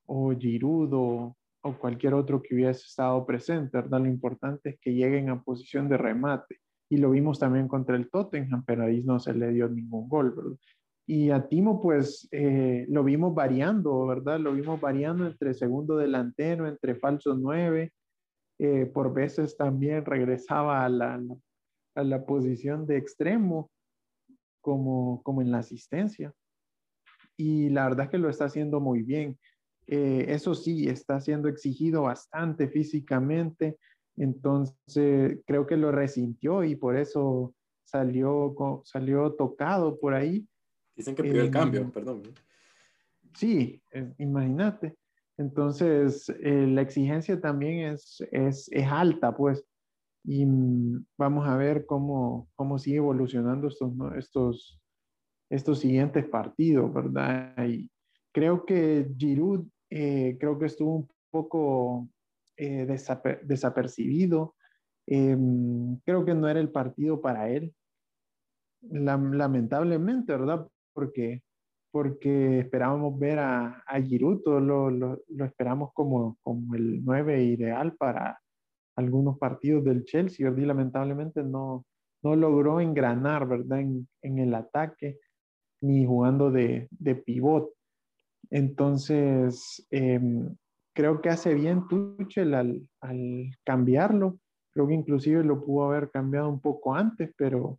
o 0.06 0.32
Giroud 0.38 0.90
o, 0.92 1.36
cualquier 1.80 2.14
otro 2.14 2.40
que 2.40 2.54
hubiese 2.54 2.86
estado 2.86 3.26
presente, 3.26 3.76
¿verdad? 3.76 4.00
Lo 4.00 4.06
importante 4.06 4.70
es 4.70 4.80
que 4.80 4.94
lleguen 4.94 5.28
a 5.28 5.42
posición 5.42 5.86
de 5.86 5.98
remate. 5.98 6.60
Y 6.88 6.96
lo 6.96 7.10
vimos 7.10 7.38
también 7.38 7.68
contra 7.68 7.94
el 7.94 8.08
Tottenham, 8.08 8.64
pero 8.64 8.84
ahí 8.84 9.02
no 9.02 9.20
se 9.20 9.34
le 9.34 9.50
dio 9.50 9.68
ningún 9.68 10.08
gol, 10.08 10.30
¿verdad? 10.30 10.56
Y 11.10 11.30
a 11.30 11.48
Timo, 11.48 11.80
pues 11.80 12.28
eh, 12.32 12.84
lo 12.90 13.02
vimos 13.02 13.34
variando, 13.34 14.06
¿verdad? 14.06 14.38
Lo 14.38 14.52
vimos 14.52 14.78
variando 14.78 15.26
entre 15.26 15.54
segundo 15.54 15.96
delantero, 15.96 16.68
entre 16.68 16.96
falso 16.96 17.34
nueve. 17.34 17.94
Eh, 18.58 18.84
por 18.84 19.14
veces 19.14 19.56
también 19.56 20.04
regresaba 20.04 20.84
a 20.84 20.88
la, 20.90 21.18
a 21.94 22.02
la 22.02 22.26
posición 22.26 22.86
de 22.86 22.98
extremo, 22.98 23.70
como, 24.60 25.22
como 25.22 25.40
en 25.40 25.50
la 25.50 25.60
asistencia. 25.60 26.34
Y 27.38 27.70
la 27.70 27.84
verdad 27.84 28.04
es 28.04 28.10
que 28.10 28.18
lo 28.18 28.28
está 28.28 28.44
haciendo 28.44 28.78
muy 28.78 29.02
bien. 29.02 29.38
Eh, 29.86 30.26
eso 30.28 30.54
sí, 30.54 30.88
está 30.88 31.22
siendo 31.22 31.48
exigido 31.48 32.02
bastante 32.02 32.68
físicamente, 32.68 33.78
entonces 34.18 35.40
creo 35.46 35.66
que 35.66 35.78
lo 35.78 35.90
resintió 35.90 36.64
y 36.64 36.76
por 36.76 36.98
eso 36.98 37.54
salió, 37.84 38.54
salió 38.84 39.32
tocado 39.32 39.98
por 39.98 40.12
ahí. 40.12 40.46
Dicen 40.99 41.14
que 41.14 41.23
pidió 41.23 41.43
el 41.43 41.50
cambio, 41.50 41.90
perdón. 41.93 42.23
Sí, 43.35 43.81
eh, 43.93 44.12
imagínate. 44.19 44.97
Entonces, 45.37 46.28
eh, 46.43 46.67
la 46.67 46.83
exigencia 46.83 47.40
también 47.40 47.93
es, 47.93 48.21
es, 48.33 48.69
es, 48.73 48.87
alta, 48.88 49.37
pues, 49.37 49.64
y 50.25 50.45
mm, 50.45 51.07
vamos 51.17 51.47
a 51.47 51.57
ver 51.57 51.87
cómo, 51.87 52.49
cómo 52.57 52.81
sigue 52.81 52.97
evolucionando 52.97 53.69
estos, 53.69 53.93
estos, 54.17 54.81
estos 55.49 55.78
siguientes 55.78 56.26
partidos, 56.26 56.93
¿verdad? 56.93 57.55
Y 57.64 57.88
creo 58.33 58.67
que 58.67 59.09
Giroud 59.17 59.69
eh, 59.90 60.37
creo 60.40 60.59
que 60.59 60.67
estuvo 60.67 60.97
un 60.97 61.09
poco 61.31 62.09
eh, 62.57 62.87
desapercibido. 63.45 64.57
Em, 65.07 65.97
creo 66.05 66.25
que 66.25 66.35
no 66.35 66.49
era 66.49 66.59
el 66.59 66.71
partido 66.71 67.21
para 67.21 67.49
él. 67.49 67.73
lamentablemente, 68.81 70.33
¿verdad? 70.33 70.67
Porque, 70.99 71.43
porque 71.93 72.59
esperábamos 72.59 73.17
ver 73.21 73.38
a, 73.38 73.85
a 73.87 74.02
Giroud, 74.02 74.43
lo, 74.45 74.90
lo, 74.90 75.23
lo, 75.28 75.45
esperamos 75.45 75.93
como, 75.95 76.37
como 76.43 76.75
el 76.75 77.05
9 77.05 77.45
ideal 77.45 77.95
para 77.95 78.40
algunos 78.97 79.38
partidos 79.38 79.85
del 79.85 80.05
Chelsea. 80.05 80.50
Y 80.50 80.61
lamentablemente 80.62 81.45
no, 81.45 81.87
no 82.25 82.35
logró 82.35 82.81
engranar, 82.81 83.47
¿verdad? 83.47 83.78
En, 83.78 84.09
en 84.23 84.38
el 84.40 84.52
ataque, 84.55 85.21
ni 85.83 86.05
jugando 86.05 86.50
de, 86.50 86.88
de 86.90 87.14
pivot. 87.14 87.71
Entonces, 88.50 89.87
em, 89.93 90.52
creo 90.97 91.21
que 91.21 91.28
hace 91.28 91.55
bien 91.55 91.87
Tuchel 91.87 92.55
al, 92.55 93.57
cambiarlo. 93.64 94.40
Creo 94.73 94.88
que 94.88 94.95
inclusive 94.95 95.45
lo 95.45 95.64
pudo 95.64 95.85
haber 95.85 96.11
cambiado 96.11 96.49
un 96.49 96.61
poco 96.61 96.93
antes, 96.97 97.33
pero 97.37 97.78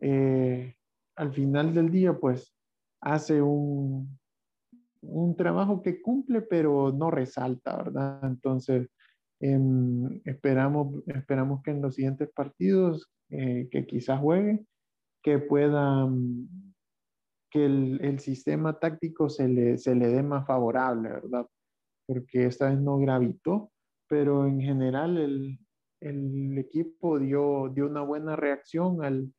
eh, 0.00 0.74
al 1.14 1.32
final 1.32 1.72
del 1.72 1.92
día, 1.92 2.12
pues 2.14 2.55
hace 3.06 3.40
un, 3.40 4.18
un 5.00 5.36
trabajo 5.36 5.80
que 5.80 6.02
cumple, 6.02 6.42
pero 6.42 6.92
no 6.92 7.10
resalta, 7.10 7.76
¿verdad? 7.76 8.20
Entonces, 8.24 8.88
em, 9.40 10.20
esperamos, 10.24 11.04
esperamos 11.06 11.62
que 11.62 11.70
en 11.70 11.82
los 11.82 11.94
siguientes 11.94 12.28
partidos 12.34 13.08
eh, 13.30 13.68
que 13.70 13.86
quizás 13.86 14.20
juegue, 14.20 14.66
que 15.22 15.38
puedan 15.38 16.48
que 17.50 17.64
el, 17.64 18.18
sistema 18.18 18.78
táctico 18.80 19.28
se 19.28 19.46
le, 19.48 19.78
se 19.78 19.94
le 19.94 20.08
dé 20.08 20.22
más 20.24 20.44
favorable, 20.44 21.08
¿verdad? 21.08 21.46
Porque 22.06 22.46
esta 22.46 22.70
vez 22.70 22.80
no 22.80 22.98
gravitó, 22.98 23.70
pero 24.08 24.46
en 24.46 24.60
general 24.60 25.16
el, 25.16 25.58
el 26.00 26.58
equipo 26.58 27.20
dio, 27.20 27.70
dio 27.72 27.86
una 27.86 28.02
buena 28.02 28.34
reacción 28.34 29.04
al, 29.04 29.32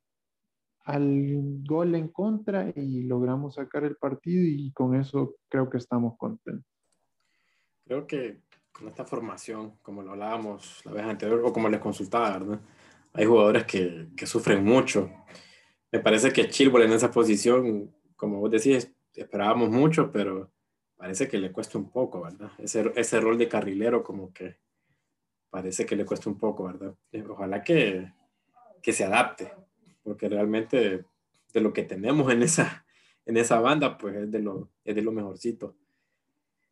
al 0.88 1.60
gol 1.66 1.94
en 1.94 2.08
contra 2.08 2.72
y 2.74 3.02
logramos 3.02 3.56
sacar 3.56 3.84
el 3.84 3.96
partido 3.96 4.42
y 4.42 4.72
con 4.72 4.94
eso 4.94 5.36
creo 5.48 5.68
que 5.68 5.76
estamos 5.76 6.16
contentos. 6.16 6.64
Creo 7.84 8.06
que 8.06 8.40
con 8.72 8.88
esta 8.88 9.04
formación, 9.04 9.78
como 9.82 10.02
lo 10.02 10.12
hablábamos 10.12 10.84
la 10.84 10.92
vez 10.92 11.04
anterior 11.04 11.42
o 11.44 11.52
como 11.52 11.68
les 11.68 11.80
consultaba, 11.80 12.38
¿verdad? 12.38 12.60
Hay 13.12 13.26
jugadores 13.26 13.64
que, 13.64 14.08
que 14.16 14.26
sufren 14.26 14.64
mucho. 14.64 15.10
Me 15.92 16.00
parece 16.00 16.32
que 16.32 16.48
Chilwell 16.48 16.84
en 16.84 16.92
esa 16.92 17.10
posición 17.10 17.92
como 18.18 18.40
vos 18.40 18.50
decís, 18.50 18.92
esperábamos 19.14 19.70
mucho, 19.70 20.10
pero 20.10 20.52
parece 20.96 21.28
que 21.28 21.38
le 21.38 21.52
cuesta 21.52 21.78
un 21.78 21.90
poco, 21.90 22.22
¿verdad? 22.22 22.50
Ese, 22.58 22.92
ese 22.96 23.20
rol 23.20 23.38
de 23.38 23.48
carrilero 23.48 24.02
como 24.02 24.32
que 24.32 24.56
parece 25.50 25.86
que 25.86 25.96
le 25.96 26.04
cuesta 26.04 26.28
un 26.28 26.36
poco, 26.36 26.64
¿verdad? 26.64 26.94
Ojalá 27.28 27.62
que, 27.62 28.12
que 28.82 28.92
se 28.92 29.04
adapte, 29.04 29.52
porque 30.08 30.28
realmente 30.28 31.04
de 31.52 31.60
lo 31.60 31.72
que 31.72 31.82
tenemos 31.82 32.32
en 32.32 32.42
esa, 32.42 32.84
en 33.26 33.36
esa 33.36 33.60
banda, 33.60 33.98
pues 33.98 34.16
es 34.16 34.30
de 34.30 34.40
lo, 34.40 34.70
es 34.84 34.94
de 34.94 35.02
lo 35.02 35.12
mejorcito. 35.12 35.76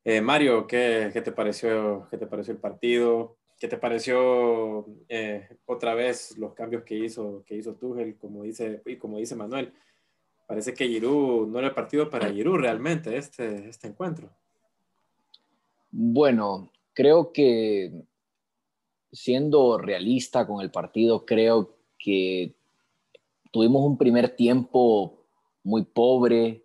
Eh, 0.05 0.21
Mario, 0.21 0.67
¿qué, 0.67 1.11
¿qué, 1.13 1.21
te 1.21 1.33
pareció, 1.33 2.09
¿qué 2.11 2.17
te 2.17 2.27
pareció 2.27 2.55
el 2.55 2.61
partido? 2.61 3.37
¿Qué 3.59 3.69
te 3.69 3.77
pareció 3.77 4.87
eh, 5.09 5.49
otra 5.67 5.95
vez 5.95 6.37
los 6.39 6.55
cambios 6.55 6.83
que 6.85 6.97
hizo, 6.97 7.45
que 7.47 7.57
hizo 7.57 7.75
Tuchel, 7.75 8.17
como 8.17 8.43
dice, 8.43 8.83
y 8.87 8.97
como 8.97 9.19
dice 9.19 9.37
Manuel? 9.37 9.73
parece 10.47 10.75
que 10.75 10.87
Giroud 10.87 11.49
no 11.49 11.59
era 11.59 11.69
el 11.69 11.75
partido 11.75 12.09
para 12.09 12.33
Giroud 12.33 12.61
realmente 12.61 13.17
este, 13.17 13.69
este 13.69 13.89
encuentro. 13.89 14.31
Bueno, 15.91 16.71
creo 16.95 17.33
que 17.33 18.05
siendo 19.11 19.79
realista 19.79 20.47
con 20.47 20.61
el 20.61 20.71
partido, 20.71 21.25
creo 21.25 21.77
que 21.99 22.55
tuvimos 23.53 23.83
un 23.83 23.99
primer 23.99 24.35
tiempo 24.37 25.27
muy 25.63 25.85
pobre. 25.85 26.65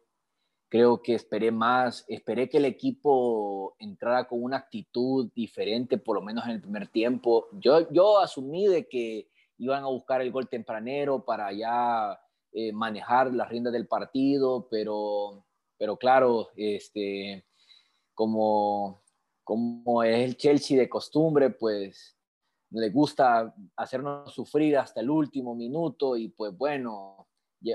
Creo 0.69 1.01
que 1.01 1.15
esperé 1.15 1.51
más, 1.51 2.05
esperé 2.07 2.47
que 2.47 2.57
el 2.57 2.65
equipo 2.65 3.75
entrara 3.79 4.27
con 4.27 4.41
una 4.41 4.57
actitud 4.57 5.29
diferente, 5.35 5.97
por 5.97 6.15
lo 6.15 6.21
menos 6.21 6.45
en 6.45 6.51
el 6.51 6.61
primer 6.61 6.87
tiempo. 6.87 7.47
Yo, 7.53 7.91
yo 7.91 8.19
asumí 8.19 8.67
de 8.67 8.87
que 8.87 9.27
iban 9.57 9.83
a 9.83 9.87
buscar 9.87 10.21
el 10.21 10.31
gol 10.31 10.47
tempranero 10.47 11.25
para 11.25 11.51
ya 11.51 12.19
eh, 12.53 12.71
manejar 12.71 13.33
las 13.33 13.49
riendas 13.49 13.73
del 13.73 13.87
partido, 13.87 14.67
pero, 14.69 15.45
pero 15.77 15.97
claro, 15.97 16.49
este, 16.55 17.45
como, 18.13 19.01
como 19.43 20.03
es 20.03 20.25
el 20.25 20.37
Chelsea 20.37 20.77
de 20.77 20.89
costumbre, 20.89 21.49
pues 21.49 22.17
le 22.71 22.89
gusta 22.89 23.53
hacernos 23.75 24.33
sufrir 24.33 24.77
hasta 24.77 25.01
el 25.01 25.09
último 25.09 25.55
minuto 25.55 26.15
y 26.15 26.29
pues 26.29 26.57
bueno, 26.57 27.27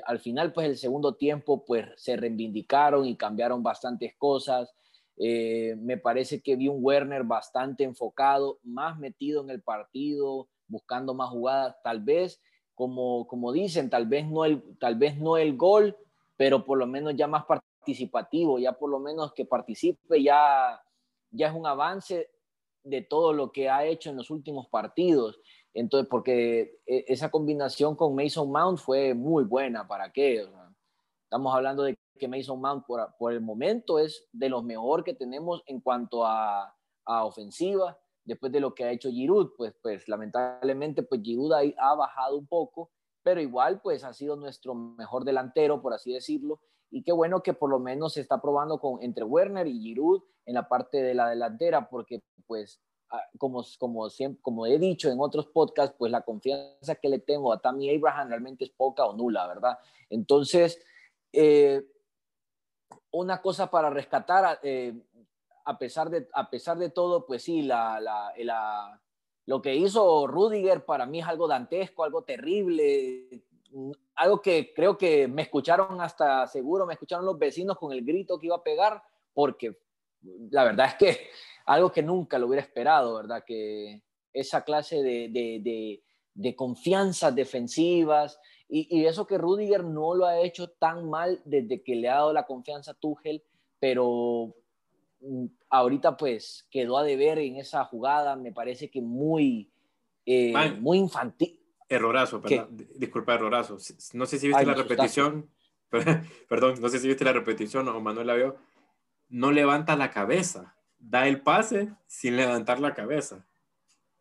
al 0.06 0.18
final 0.18 0.52
pues 0.52 0.68
el 0.68 0.76
segundo 0.76 1.14
tiempo 1.14 1.64
pues 1.64 1.86
se 1.96 2.16
reivindicaron 2.16 3.06
y 3.06 3.16
cambiaron 3.16 3.62
bastantes 3.62 4.14
cosas. 4.16 4.74
Eh, 5.18 5.76
me 5.78 5.96
parece 5.96 6.42
que 6.42 6.56
vi 6.56 6.68
un 6.68 6.78
Werner 6.82 7.24
bastante 7.24 7.84
enfocado, 7.84 8.58
más 8.62 8.98
metido 8.98 9.42
en 9.42 9.50
el 9.50 9.62
partido, 9.62 10.48
buscando 10.66 11.14
más 11.14 11.30
jugadas, 11.30 11.76
tal 11.82 12.00
vez 12.00 12.40
como, 12.74 13.26
como 13.26 13.52
dicen, 13.52 13.88
tal 13.88 14.06
vez, 14.06 14.26
no 14.28 14.44
el, 14.44 14.62
tal 14.78 14.96
vez 14.96 15.18
no 15.18 15.38
el 15.38 15.56
gol, 15.56 15.96
pero 16.36 16.64
por 16.64 16.76
lo 16.78 16.86
menos 16.86 17.16
ya 17.16 17.26
más 17.26 17.44
participativo, 17.46 18.58
ya 18.58 18.72
por 18.72 18.90
lo 18.90 18.98
menos 18.98 19.32
que 19.32 19.46
participe, 19.46 20.22
ya, 20.22 20.80
ya 21.30 21.48
es 21.48 21.54
un 21.54 21.66
avance 21.66 22.28
de 22.86 23.02
todo 23.02 23.32
lo 23.32 23.52
que 23.52 23.68
ha 23.68 23.84
hecho 23.84 24.10
en 24.10 24.16
los 24.16 24.30
últimos 24.30 24.68
partidos. 24.68 25.40
Entonces, 25.74 26.08
porque 26.08 26.80
e, 26.86 27.04
esa 27.08 27.30
combinación 27.30 27.96
con 27.96 28.14
Mason 28.14 28.50
Mount 28.50 28.78
fue 28.78 29.14
muy 29.14 29.44
buena, 29.44 29.86
¿para 29.86 30.12
qué? 30.12 30.46
estamos 31.24 31.54
hablando 31.54 31.82
de 31.82 31.96
que 32.18 32.28
Mason 32.28 32.60
Mount 32.60 32.86
por, 32.86 33.14
por, 33.18 33.32
el 33.32 33.40
momento 33.40 33.98
es 33.98 34.26
de 34.32 34.48
los 34.48 34.64
mejor 34.64 35.04
que 35.04 35.12
tenemos 35.12 35.62
en 35.66 35.80
cuanto 35.80 36.24
a, 36.24 36.74
a 37.04 37.24
ofensiva 37.24 37.98
después 38.24 38.52
de 38.52 38.60
lo 38.60 38.74
que 38.74 38.84
ha 38.84 38.90
hecho 38.90 39.10
Giroud, 39.10 39.52
pues, 39.56 39.74
pues 39.80 40.08
lamentablemente 40.08 41.02
pues 41.02 41.22
Giroud 41.22 41.52
ha, 41.52 41.60
ha, 41.78 41.94
bajado 41.94 42.36
un 42.36 42.46
poco, 42.46 42.90
pero 43.22 43.40
igual 43.40 43.80
pues 43.80 44.02
ha 44.04 44.12
sido 44.12 44.36
nuestro 44.36 44.74
mejor 44.74 45.24
delantero, 45.24 45.80
por 45.80 45.94
así 45.94 46.12
decirlo, 46.12 46.60
y 46.90 47.02
qué 47.02 47.12
bueno 47.12 47.42
que 47.42 47.52
por 47.52 47.70
lo 47.70 47.78
menos 47.78 48.14
se 48.14 48.20
está 48.20 48.40
probando 48.40 48.78
con, 48.80 49.02
entre 49.02 49.24
Werner 49.24 49.66
y 49.66 49.80
Giroud 49.80 50.22
en 50.44 50.54
la 50.54 50.68
parte 50.68 51.02
de 51.02 51.14
la 51.14 51.28
delantera, 51.28 51.88
porque 51.88 52.22
pues 52.46 52.80
como, 53.38 53.64
como, 53.78 54.10
siempre, 54.10 54.40
como 54.42 54.66
he 54.66 54.78
dicho 54.78 55.10
en 55.10 55.20
otros 55.20 55.46
podcasts, 55.46 55.94
pues 55.98 56.10
la 56.10 56.22
confianza 56.22 56.96
que 56.96 57.08
le 57.08 57.18
tengo 57.18 57.52
a 57.52 57.60
Tammy 57.60 57.94
Abraham 57.94 58.28
realmente 58.28 58.64
es 58.64 58.70
poca 58.70 59.04
o 59.04 59.16
nula, 59.16 59.46
¿verdad? 59.46 59.78
Entonces, 60.10 60.80
eh, 61.32 61.84
una 63.12 63.40
cosa 63.40 63.70
para 63.70 63.90
rescatar, 63.90 64.58
eh, 64.62 64.94
a, 65.64 65.78
pesar 65.78 66.10
de, 66.10 66.28
a 66.32 66.50
pesar 66.50 66.78
de 66.78 66.90
todo, 66.90 67.26
pues 67.26 67.42
sí, 67.42 67.62
la, 67.62 68.00
la, 68.00 68.32
la, 68.38 69.00
lo 69.46 69.62
que 69.62 69.74
hizo 69.74 70.26
Rudiger 70.26 70.84
para 70.84 71.06
mí 71.06 71.20
es 71.20 71.26
algo 71.26 71.46
dantesco, 71.46 72.04
algo 72.04 72.22
terrible, 72.24 73.44
algo 74.16 74.40
que 74.40 74.72
creo 74.74 74.96
que 74.96 75.28
me 75.28 75.42
escucharon 75.42 76.00
hasta 76.00 76.46
seguro, 76.46 76.86
me 76.86 76.94
escucharon 76.94 77.26
los 77.26 77.38
vecinos 77.38 77.78
con 77.78 77.92
el 77.92 78.04
grito 78.04 78.38
que 78.38 78.46
iba 78.46 78.56
a 78.56 78.62
pegar, 78.62 79.02
porque 79.34 79.78
la 80.50 80.64
verdad 80.64 80.86
es 80.86 80.94
que 80.94 81.28
algo 81.66 81.92
que 81.92 82.02
nunca 82.02 82.38
lo 82.38 82.46
hubiera 82.46 82.62
esperado, 82.62 83.14
¿verdad? 83.14 83.44
Que 83.46 84.02
esa 84.32 84.64
clase 84.64 85.02
de, 85.02 85.28
de, 85.28 86.02
de, 86.34 86.56
confianzas 86.56 87.34
defensivas 87.34 88.38
y, 88.68 88.86
y, 88.98 89.06
eso 89.06 89.26
que 89.26 89.38
Rudiger 89.38 89.84
no 89.84 90.14
lo 90.14 90.26
ha 90.26 90.40
hecho 90.40 90.68
tan 90.70 91.08
mal 91.08 91.40
desde 91.44 91.82
que 91.82 91.96
le 91.96 92.08
ha 92.08 92.16
dado 92.16 92.32
la 92.32 92.46
confianza 92.46 92.92
a 92.92 92.94
Tuchel, 92.94 93.42
pero 93.78 94.54
mm, 95.20 95.46
ahorita 95.70 96.16
pues 96.16 96.66
quedó 96.70 96.98
a 96.98 97.04
deber 97.04 97.38
en 97.38 97.56
esa 97.56 97.84
jugada, 97.84 98.36
me 98.36 98.52
parece 98.52 98.90
que 98.90 99.00
muy, 99.00 99.70
eh, 100.24 100.52
muy 100.80 100.98
infantil. 100.98 101.58
Errorazo, 101.88 102.40
perdón, 102.40 102.76
disculpa, 102.96 103.34
errorazo. 103.34 103.78
No 104.12 104.26
sé 104.26 104.38
si 104.38 104.48
viste 104.48 104.66
la 104.66 104.74
repetición, 104.74 105.50
perdón, 106.48 106.80
no 106.80 106.88
sé 106.88 106.98
si 106.98 107.08
viste 107.08 107.24
la 107.24 107.32
repetición 107.32 107.86
o 107.88 108.00
Manuel 108.00 108.26
la 108.26 108.34
vio, 108.34 108.56
no 109.28 109.52
levanta 109.52 109.96
la 109.96 110.10
cabeza 110.10 110.76
da 110.98 111.26
el 111.28 111.42
pase 111.42 111.92
sin 112.06 112.36
levantar 112.36 112.80
la 112.80 112.94
cabeza. 112.94 113.46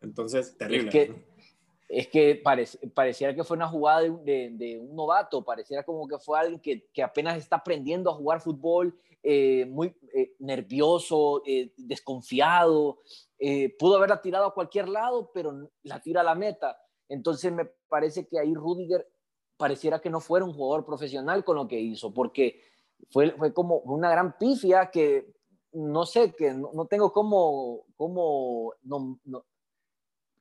Entonces, 0.00 0.56
terrible. 0.56 0.88
Es 0.88 0.92
que, 0.92 1.24
es 1.88 2.08
que 2.08 2.42
pareciera 2.94 3.34
que 3.34 3.44
fue 3.44 3.56
una 3.56 3.68
jugada 3.68 4.02
de, 4.02 4.78
un 4.80 4.94
novato, 4.94 5.44
pareciera 5.44 5.84
como 5.84 6.06
que 6.06 6.18
fue 6.18 6.38
alguien 6.38 6.60
que, 6.60 7.02
apenas 7.02 7.36
está 7.38 7.56
aprendiendo 7.56 8.10
a 8.10 8.14
jugar 8.14 8.40
fútbol, 8.40 8.98
eh, 9.22 9.66
muy 9.66 9.96
eh, 10.14 10.34
nervioso, 10.38 11.42
eh, 11.46 11.72
desconfiado. 11.76 13.00
pudo 13.78 13.96
haberla 13.96 14.20
tirado 14.20 14.46
a 14.46 14.54
cualquier 14.54 14.88
lado, 14.88 15.30
pero 15.32 15.70
la 15.82 16.00
tira 16.00 16.20
a 16.20 16.24
la 16.24 16.34
meta. 16.34 16.78
Entonces 17.08 17.52
me 17.52 17.64
parece 17.88 18.26
que 18.26 18.38
ahí 18.38 18.54
Rudiger 18.54 19.08
pareciera 19.56 20.00
que 20.00 20.10
no 20.10 20.20
fuera 20.20 20.44
un 20.44 20.52
jugador 20.52 20.84
profesional 20.84 21.44
con 21.44 21.56
lo 21.56 21.66
que 21.68 21.80
hizo, 21.80 22.12
porque 22.12 22.60
fue, 23.10 23.30
fue 23.32 23.52
como 23.52 23.78
una 23.78 24.10
gran 24.10 24.36
pifia 24.38 24.90
que 24.90 25.36
no 25.76 26.06
sé, 26.06 26.32
que 26.32 26.54
no, 26.54 26.86
tengo 26.86 27.12
cómo, 27.12 27.84
cómo, 27.96 28.72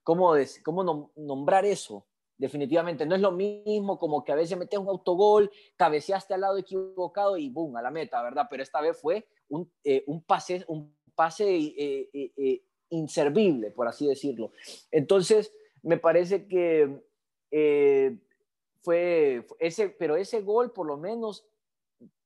cómo, 0.03 0.35
cómo 0.63 1.11
nombrar 1.15 1.65
eso. 1.65 2.05
Definitivamente, 2.37 3.05
no 3.05 3.15
es 3.15 3.21
lo 3.21 3.31
mismo 3.31 3.97
como 3.97 4.23
que 4.23 4.33
a 4.33 4.35
veces 4.35 4.57
metes 4.57 4.77
un 4.77 4.89
autogol, 4.89 5.49
cabeceaste 5.77 6.33
al 6.33 6.41
lado 6.41 6.57
equivocado 6.57 7.37
y 7.37 7.49
boom, 7.49 7.77
a 7.77 7.81
la 7.81 7.91
meta, 7.91 8.21
¿verdad? 8.21 8.47
Pero 8.49 8.61
esta 8.63 8.81
vez 8.81 8.97
fue 8.99 9.25
un, 9.49 9.71
eh, 9.83 10.03
un 10.07 10.21
pase, 10.21 10.65
un 10.67 10.93
pase 11.15 11.45
eh, 11.49 12.09
eh, 12.13 12.63
inservible, 12.89 13.71
por 13.71 13.87
así 13.87 14.07
decirlo. 14.07 14.51
Entonces, 14.91 15.53
me 15.85 15.97
parece 15.97 16.47
que 16.47 17.01
fue 18.81 19.45
ese, 19.59 19.89
pero 19.89 20.15
ese 20.15 20.41
gol 20.41 20.73
por 20.73 20.87
lo 20.87 20.97
menos 20.97 21.47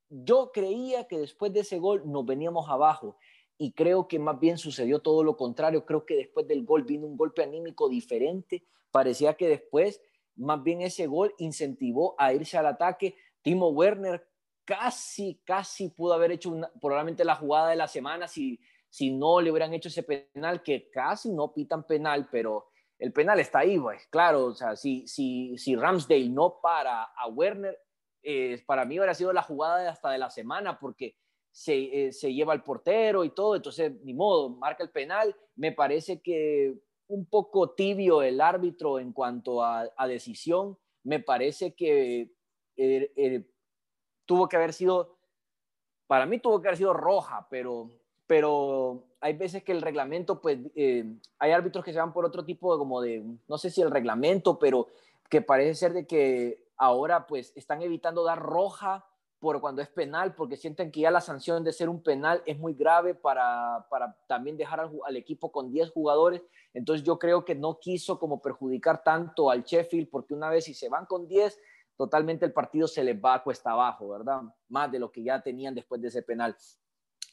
yo 0.08 0.50
creía 0.52 1.06
que 1.06 1.18
después 1.18 1.52
de 1.52 1.60
ese 1.60 1.78
gol 1.78 2.02
nos 2.04 2.26
veníamos 2.26 2.68
abajo 2.68 3.16
y 3.58 3.72
creo 3.72 4.08
que 4.08 4.18
más 4.18 4.40
bien 4.40 4.58
sucedió 4.58 5.00
todo 5.00 5.22
lo 5.22 5.36
contrario. 5.36 5.84
Creo 5.84 6.04
que 6.06 6.16
después 6.16 6.48
del 6.48 6.64
gol 6.64 6.84
vino 6.84 7.06
un 7.06 7.16
golpe 7.16 7.42
anímico 7.42 7.88
diferente. 7.88 8.64
Parecía 8.90 9.34
que 9.34 9.48
después 9.48 10.00
más 10.36 10.62
bien 10.62 10.80
ese 10.80 11.06
gol 11.06 11.34
incentivó 11.38 12.14
a 12.18 12.32
irse 12.32 12.56
al 12.56 12.66
ataque. 12.66 13.14
Timo 13.42 13.68
Werner 13.68 14.26
casi, 14.64 15.40
casi 15.44 15.90
pudo 15.90 16.14
haber 16.14 16.32
hecho 16.32 16.58
probablemente 16.80 17.24
la 17.24 17.36
jugada 17.36 17.68
de 17.68 17.76
la 17.76 17.86
semana 17.86 18.26
si, 18.26 18.58
si 18.88 19.10
no 19.10 19.40
le 19.40 19.50
hubieran 19.50 19.74
hecho 19.74 19.88
ese 19.88 20.02
penal, 20.02 20.62
que 20.62 20.90
casi 20.90 21.30
no 21.30 21.52
pitan 21.52 21.86
penal, 21.86 22.28
pero 22.32 22.69
el 23.00 23.12
penal 23.14 23.40
está 23.40 23.60
ahí, 23.60 23.78
pues 23.78 24.06
claro, 24.08 24.44
o 24.44 24.54
sea, 24.54 24.76
si, 24.76 25.08
si, 25.08 25.56
si 25.56 25.74
Ramsdale 25.74 26.28
no 26.28 26.60
para 26.60 27.04
a 27.04 27.28
Werner, 27.28 27.78
eh, 28.22 28.62
para 28.66 28.84
mí 28.84 28.98
hubiera 28.98 29.14
sido 29.14 29.32
la 29.32 29.42
jugada 29.42 29.90
hasta 29.90 30.10
de 30.10 30.18
la 30.18 30.28
semana 30.28 30.78
porque 30.78 31.16
se, 31.50 32.08
eh, 32.08 32.12
se, 32.12 32.34
lleva 32.34 32.52
el 32.52 32.62
portero 32.62 33.24
y 33.24 33.30
todo, 33.30 33.56
entonces 33.56 33.92
ni 34.04 34.12
modo, 34.12 34.50
marca 34.50 34.84
el 34.84 34.90
penal. 34.90 35.34
Me 35.56 35.72
parece 35.72 36.20
que 36.20 36.78
un 37.08 37.24
poco 37.24 37.70
tibio 37.70 38.20
el 38.20 38.38
árbitro 38.38 38.98
en 38.98 39.14
cuanto 39.14 39.64
a, 39.64 39.90
decisión. 40.06 40.78
Me 41.02 41.20
parece 41.20 41.74
que 41.74 42.34
eh, 42.76 43.50
tuvo 44.26 44.46
que 44.46 44.56
haber 44.56 44.74
sido, 44.74 45.18
para 46.06 46.26
mí 46.26 46.38
tuvo 46.38 46.60
que 46.60 46.68
haber 46.68 46.76
sido 46.76 46.92
roja, 46.92 47.48
pero, 47.50 47.90
pero 48.30 49.08
hay 49.20 49.32
veces 49.32 49.64
que 49.64 49.72
el 49.72 49.82
reglamento, 49.82 50.40
pues 50.40 50.56
hay 50.76 51.50
árbitros 51.50 51.84
que 51.84 51.92
se 51.92 51.98
van 51.98 52.12
por 52.12 52.24
otro 52.24 52.44
tipo 52.44 52.72
de 52.72 52.78
como 52.78 53.00
de, 53.00 53.24
no 53.48 53.58
sé 53.58 53.70
si 53.70 53.82
el 53.82 53.90
reglamento, 53.90 54.56
pero 54.56 54.86
que 55.28 55.42
parece 55.42 55.74
ser 55.74 55.92
de 55.94 56.06
que 56.06 56.64
ahora 56.76 57.26
pues 57.26 57.52
están 57.56 57.82
evitando 57.82 58.22
dar 58.22 58.40
roja 58.40 59.04
por 59.40 59.60
cuando 59.60 59.82
es 59.82 59.88
penal, 59.88 60.36
porque 60.36 60.56
sienten 60.56 60.92
que 60.92 61.00
ya 61.00 61.10
la 61.10 61.20
sanción 61.20 61.64
de 61.64 61.72
ser 61.72 61.88
un 61.88 62.04
penal 62.04 62.40
es 62.46 62.56
muy 62.56 62.74
grave 62.74 63.16
para, 63.16 63.84
también 64.28 64.56
dejar 64.56 64.88
al, 65.04 65.16
equipo 65.16 65.50
con 65.50 65.72
10 65.72 65.90
jugadores. 65.90 66.40
Entonces 66.72 67.04
yo 67.04 67.18
creo 67.18 67.44
que 67.44 67.56
no 67.56 67.80
quiso 67.80 68.20
como 68.20 68.40
perjudicar 68.40 69.02
tanto 69.02 69.50
al 69.50 69.64
Sheffield, 69.64 70.08
porque 70.08 70.34
una 70.34 70.50
vez 70.50 70.66
si 70.66 70.74
se 70.74 70.88
van 70.88 71.04
con 71.06 71.26
10, 71.26 71.58
totalmente 71.96 72.46
el 72.46 72.52
partido 72.52 72.86
se 72.86 73.02
les 73.02 73.20
va 73.20 73.34
a 73.34 73.42
cuesta 73.42 73.72
abajo, 73.72 74.08
¿verdad? 74.08 74.42
Más 74.68 74.92
de 74.92 75.00
lo 75.00 75.10
que 75.10 75.24
ya 75.24 75.42
tenían 75.42 75.74
después 75.74 76.00
de 76.00 76.06
ese 76.06 76.22
penal. 76.22 76.54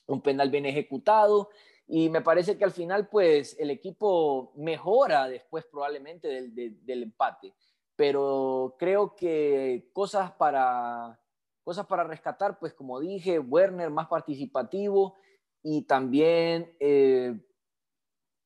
Un 0.07 0.21
penal 0.21 0.49
bien 0.49 0.65
ejecutado 0.65 1.49
y 1.87 2.09
me 2.09 2.21
parece 2.21 2.57
que 2.57 2.65
al 2.65 2.71
final 2.71 3.07
pues 3.07 3.55
el 3.59 3.69
equipo 3.69 4.51
mejora 4.55 5.27
después 5.27 5.65
probablemente 5.65 6.27
del, 6.27 6.85
del 6.85 7.03
empate. 7.03 7.53
Pero 7.95 8.75
creo 8.77 9.15
que 9.15 9.89
cosas 9.93 10.31
para, 10.33 11.19
cosas 11.63 11.85
para 11.85 12.05
rescatar, 12.05 12.59
pues 12.59 12.73
como 12.73 12.99
dije, 12.99 13.39
Werner 13.39 13.89
más 13.89 14.07
participativo 14.07 15.15
y 15.61 15.81
también, 15.81 16.73
eh, 16.79 17.37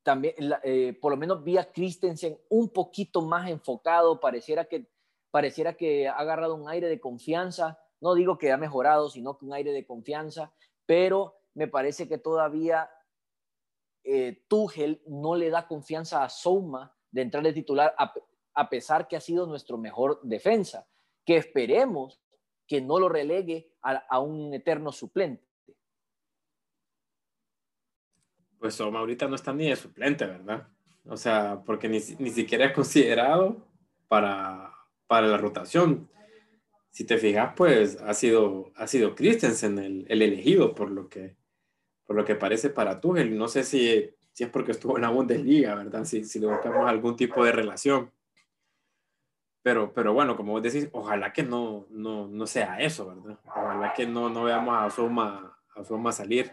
también 0.01 0.33
eh, 0.63 0.97
por 0.99 1.11
lo 1.11 1.17
menos 1.17 1.43
vi 1.43 1.57
a 1.57 1.71
Christensen 1.71 2.39
un 2.49 2.69
poquito 2.69 3.21
más 3.21 3.47
enfocado, 3.47 4.19
pareciera 4.19 4.65
que, 4.65 4.87
pareciera 5.29 5.75
que 5.75 6.07
ha 6.07 6.13
agarrado 6.13 6.55
un 6.55 6.67
aire 6.67 6.87
de 6.87 6.99
confianza, 6.99 7.79
no 7.99 8.15
digo 8.15 8.39
que 8.39 8.51
ha 8.51 8.57
mejorado, 8.57 9.09
sino 9.09 9.37
que 9.37 9.45
un 9.45 9.53
aire 9.53 9.71
de 9.71 9.85
confianza, 9.85 10.51
pero 10.87 11.40
me 11.53 11.67
parece 11.67 12.07
que 12.07 12.17
todavía 12.17 12.89
eh, 14.03 14.43
Tuchel 14.47 15.01
no 15.07 15.35
le 15.35 15.49
da 15.49 15.67
confianza 15.67 16.23
a 16.23 16.29
Souma 16.29 16.95
de 17.11 17.21
entrar 17.21 17.43
de 17.43 17.53
titular, 17.53 17.93
a, 17.97 18.13
a 18.53 18.69
pesar 18.69 19.07
que 19.07 19.15
ha 19.15 19.21
sido 19.21 19.45
nuestro 19.45 19.77
mejor 19.77 20.19
defensa, 20.23 20.87
que 21.25 21.37
esperemos 21.37 22.21
que 22.67 22.81
no 22.81 22.99
lo 22.99 23.09
relegue 23.09 23.73
a, 23.81 24.19
un 24.19 24.53
eterno 24.53 24.91
suplente. 24.91 25.45
Pues 28.59 28.75
Soma 28.75 28.99
ahorita 28.99 29.27
no 29.27 29.35
está 29.35 29.51
ni 29.51 29.67
de 29.67 29.75
suplente, 29.75 30.25
¿verdad? 30.25 30.67
O 31.05 31.17
sea, 31.17 31.63
porque 31.65 31.89
ni, 31.89 31.99
siquiera 31.99 32.67
es 32.67 32.73
considerado 32.73 33.67
para, 34.07 34.73
para 35.07 35.27
la 35.27 35.37
rotación. 35.37 36.09
Si 36.91 37.05
te 37.05 37.17
fijas, 37.17 37.53
pues 37.57 37.99
ha 38.01 38.13
sido, 38.13 38.71
ha 38.75 38.87
sido 38.87 39.15
Christensen 39.15 39.77
el 40.07 40.21
elegido 40.21 40.75
por 40.75 40.91
lo, 40.91 41.09
que, 41.09 41.35
por 42.11 42.17
lo 42.17 42.25
que 42.25 42.35
parece 42.35 42.69
para 42.69 42.99
Tuchel. 42.99 43.37
No 43.37 43.47
sé 43.47 43.63
si, 43.63 44.09
si 44.33 44.43
es 44.43 44.49
porque 44.49 44.73
estuvo 44.73 44.97
en 44.97 45.03
la 45.03 45.09
Bundesliga, 45.09 45.75
¿verdad? 45.75 46.03
Si, 46.03 46.25
si 46.25 46.39
le 46.41 46.47
buscamos 46.47 46.85
algún 46.89 47.15
tipo 47.15 47.45
de 47.45 47.53
relación. 47.53 48.11
Pero, 49.61 49.93
pero 49.93 50.11
bueno, 50.11 50.35
como 50.35 50.51
vos 50.51 50.61
decís, 50.61 50.89
ojalá 50.91 51.31
que 51.31 51.41
no, 51.41 51.85
no, 51.89 52.27
no 52.27 52.45
sea 52.47 52.81
eso, 52.81 53.15
¿verdad? 53.15 53.39
Ojalá 53.45 53.93
que 53.93 54.05
no, 54.05 54.27
no 54.27 54.43
veamos 54.43 54.75
a 54.77 54.89
Soma, 54.89 55.57
a 55.73 55.85
Soma 55.85 56.11
salir. 56.11 56.51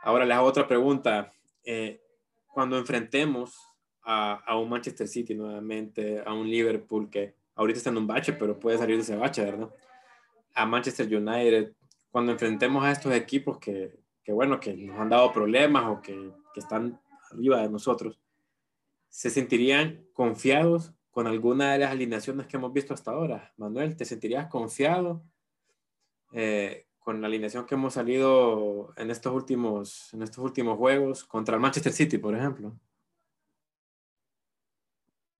Ahora 0.00 0.24
les 0.24 0.34
hago 0.38 0.46
otra 0.46 0.66
pregunta. 0.66 1.34
Eh, 1.62 2.00
cuando 2.46 2.78
enfrentemos 2.78 3.58
a, 4.04 4.42
a, 4.46 4.56
un 4.56 4.70
Manchester 4.70 5.06
City 5.06 5.34
nuevamente, 5.34 6.22
a 6.24 6.32
un 6.32 6.48
Liverpool 6.48 7.10
que 7.10 7.34
ahorita 7.56 7.76
está 7.76 7.90
en 7.90 7.98
un 7.98 8.06
bache, 8.06 8.32
pero 8.32 8.58
puede 8.58 8.78
salir 8.78 8.96
de 8.96 9.02
ese 9.02 9.16
bache, 9.16 9.44
¿verdad? 9.44 9.68
A 10.54 10.64
Manchester 10.64 11.14
United, 11.14 11.74
cuando 12.10 12.32
enfrentemos 12.32 12.82
a 12.82 12.90
estos 12.90 13.12
equipos 13.12 13.58
que, 13.58 13.99
que 14.30 14.34
bueno, 14.34 14.60
que 14.60 14.72
nos 14.74 14.96
han 14.96 15.08
dado 15.08 15.32
problemas 15.32 15.86
o 15.88 16.00
que, 16.00 16.32
están 16.54 17.00
arriba 17.32 17.62
de 17.62 17.68
nosotros, 17.68 18.20
¿se 19.08 19.28
sentirían 19.28 20.06
confiados 20.12 20.94
con 21.10 21.26
alguna 21.26 21.72
de 21.72 21.80
las 21.80 21.90
alineaciones 21.90 22.46
que 22.46 22.56
hemos 22.56 22.72
visto 22.72 22.94
hasta 22.94 23.10
ahora. 23.10 23.52
Manuel, 23.56 23.96
¿te 23.96 24.04
sentirías 24.04 24.46
confiado 24.46 25.24
eh, 26.32 26.86
con 27.00 27.20
la 27.20 27.26
alineación 27.26 27.66
que 27.66 27.74
hemos 27.74 27.94
salido 27.94 28.92
en 28.96 29.10
estos 29.10 29.34
últimos, 29.34 30.14
en 30.14 30.22
estos 30.22 30.44
últimos 30.44 30.78
juegos 30.78 31.24
contra 31.24 31.56
el 31.56 31.60
Manchester 31.60 31.92
City, 31.92 32.18
por 32.18 32.36
ejemplo? 32.36 32.78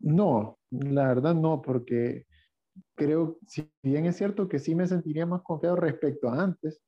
No, 0.00 0.58
la 0.70 1.06
verdad 1.06 1.36
no, 1.36 1.62
porque 1.62 2.26
creo, 2.96 3.38
si 3.46 3.70
bien 3.82 4.06
es 4.06 4.16
cierto 4.16 4.48
que 4.48 4.58
sí 4.58 4.74
me 4.74 4.88
sentiría 4.88 5.26
más 5.26 5.42
confiado 5.42 5.76
respecto 5.76 6.28
a 6.28 6.42
antes, 6.42 6.82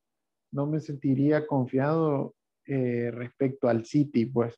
no 0.52 0.66
me 0.66 0.80
sentiría 0.80 1.46
confiado 1.46 2.34
eh, 2.66 3.10
respecto 3.10 3.68
al 3.68 3.84
City, 3.84 4.26
pues. 4.26 4.54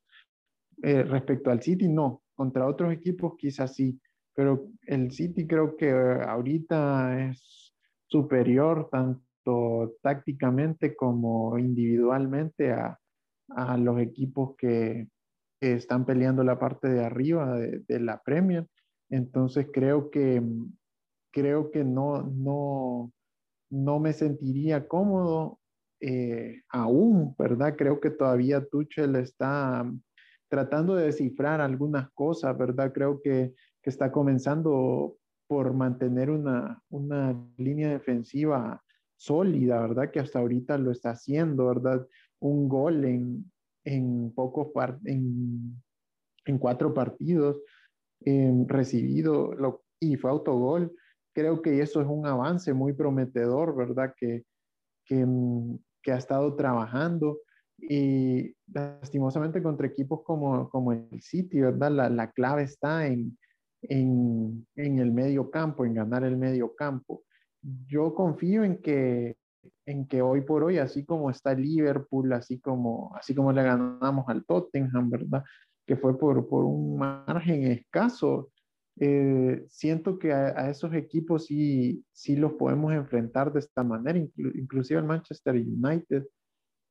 Eh, 0.83 1.04
respecto 1.04 1.50
al 1.50 1.62
City 1.62 1.88
no, 1.88 2.22
contra 2.35 2.66
otros 2.66 2.92
equipos 2.92 3.35
quizás 3.38 3.74
sí, 3.74 3.98
pero 4.35 4.68
el 4.87 5.12
City 5.12 5.46
creo 5.46 5.76
que 5.76 5.90
ahorita 5.90 7.30
es 7.30 7.72
superior 8.07 8.88
tanto 8.90 9.94
tácticamente 10.02 10.96
como 10.96 11.59
individualmente 11.59 12.72
a, 12.72 12.98
a 13.50 13.76
los 13.76 14.00
equipos 14.00 14.57
que, 14.57 15.09
que, 15.61 15.74
están 15.74 16.04
peleando 16.04 16.42
la 16.42 16.59
parte 16.59 16.88
de 16.88 17.04
arriba 17.04 17.57
de, 17.57 17.85
de 17.87 18.00
la 18.00 18.20
Premier. 18.22 18.66
Entonces 19.11 19.68
creo 19.72 20.11
que 20.11 20.42
creo 21.35 21.72
que 21.72 21.85
no, 21.85 22.22
no, 22.22 23.12
no 23.70 23.98
me 23.98 24.12
sentiría 24.12 24.87
cómodo 24.87 25.59
eh, 26.00 26.62
aún, 26.70 27.35
¿verdad? 27.38 27.74
Creo 27.76 28.00
que 28.00 28.11
todavía 28.11 28.64
Tuchel 28.64 29.16
está 29.16 29.90
tratando 30.48 30.94
de 30.94 31.07
descifrar 31.07 31.61
algunas 31.61 32.11
cosas, 32.12 32.57
¿verdad? 32.57 32.92
Creo 32.92 33.20
que, 33.22 33.54
que 33.83 33.90
está 33.90 34.12
comenzando 34.12 35.16
por 35.46 35.72
mantener 35.72 36.30
una, 36.30 36.83
una 36.90 37.37
línea 37.57 37.90
defensiva 37.90 38.83
sólida, 39.16 39.80
¿verdad? 39.80 40.11
Que 40.11 40.20
hasta 40.20 40.38
ahorita 40.38 40.78
lo 40.78 40.90
está 40.90 41.11
haciendo, 41.11 41.66
¿verdad? 41.66 42.07
Un 42.40 42.68
gol 42.68 43.04
en, 43.04 43.50
en 43.85 44.33
pocos 44.35 44.68
en, 45.04 45.83
en 46.44 46.59
cuatro 46.59 46.92
partidos 46.92 47.62
eh, 48.24 48.52
recibido 48.68 49.52
y 50.00 50.16
fue 50.16 50.30
autogol 50.30 50.94
creo 51.35 51.61
que 51.61 51.80
eso 51.80 52.00
es 52.00 52.07
un 52.07 52.26
avance 52.26 52.72
muy 52.72 52.92
prometedor, 52.92 53.76
¿verdad? 53.76 54.14
Que, 54.16 54.44
que, 55.04 55.24
mm, 55.24 55.78
que 56.02 56.12
ha 56.12 56.16
estado 56.16 56.54
trabajando 56.54 57.38
y 57.78 58.54
lastimosamente 58.72 59.62
contra 59.62 59.86
equipos 59.86 60.22
como, 60.24 60.68
como 60.70 60.92
el 60.92 61.20
City, 61.20 61.60
¿verdad? 61.60 61.90
La, 61.90 62.08
la 62.08 62.30
clave 62.30 62.62
está 62.62 63.06
en, 63.06 63.36
en, 63.82 64.66
en, 64.76 64.98
el 64.98 65.12
medio 65.12 65.50
campo, 65.50 65.84
en 65.84 65.94
ganar 65.94 66.24
el 66.24 66.36
medio 66.36 66.74
campo. 66.74 67.22
Yo 67.86 68.14
confío 68.14 68.64
en 68.64 68.80
que, 68.80 69.36
en 69.86 70.06
que 70.06 70.22
hoy 70.22 70.42
por 70.42 70.64
hoy, 70.64 70.78
así 70.78 71.04
como 71.04 71.30
está 71.30 71.54
Liverpool, 71.54 72.32
así 72.32 72.60
como, 72.60 73.14
así 73.16 73.34
como 73.34 73.52
le 73.52 73.62
ganamos 73.62 74.24
al 74.28 74.44
Tottenham, 74.44 75.10
¿verdad? 75.10 75.42
Que 75.86 75.96
fue 75.96 76.18
por, 76.18 76.46
por 76.48 76.64
un 76.64 76.96
margen 76.96 77.64
escaso, 77.64 78.50
eh, 79.00 79.64
siento 79.68 80.18
que 80.18 80.33
a, 80.33 80.70
esos 80.70 80.94
equipos 80.94 81.46
sí, 81.46 82.04
sí 82.12 82.37
los 82.37 82.52
podemos 82.54 82.92
enfrentar 82.92 83.52
de 83.52 83.61
esta 83.61 83.83
manera, 83.83 84.18
inclusive 84.18 85.00
el 85.00 85.07
Manchester 85.07 85.54
United. 85.57 86.26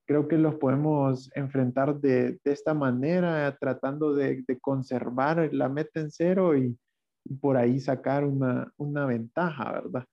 Creo 0.06 0.28
que 0.28 0.38
los 0.38 0.56
podemos 0.56 1.32
enfrentar 1.34 2.00
de, 2.02 2.40
de 2.44 2.52
esta 2.52 2.74
manera, 2.74 3.56
tratando 3.58 4.14
de, 4.14 4.44
de, 4.46 4.60
conservar 4.60 5.50
la 5.54 5.70
meta 5.70 6.02
en 6.02 6.12
cero 6.12 6.58
y, 6.58 6.78
y 7.24 7.36
por 7.36 7.56
ahí 7.56 7.80
sacar 7.80 8.26
una, 8.26 8.70
una, 8.76 9.06
ventaja, 9.06 9.72
¿verdad? 9.72 10.06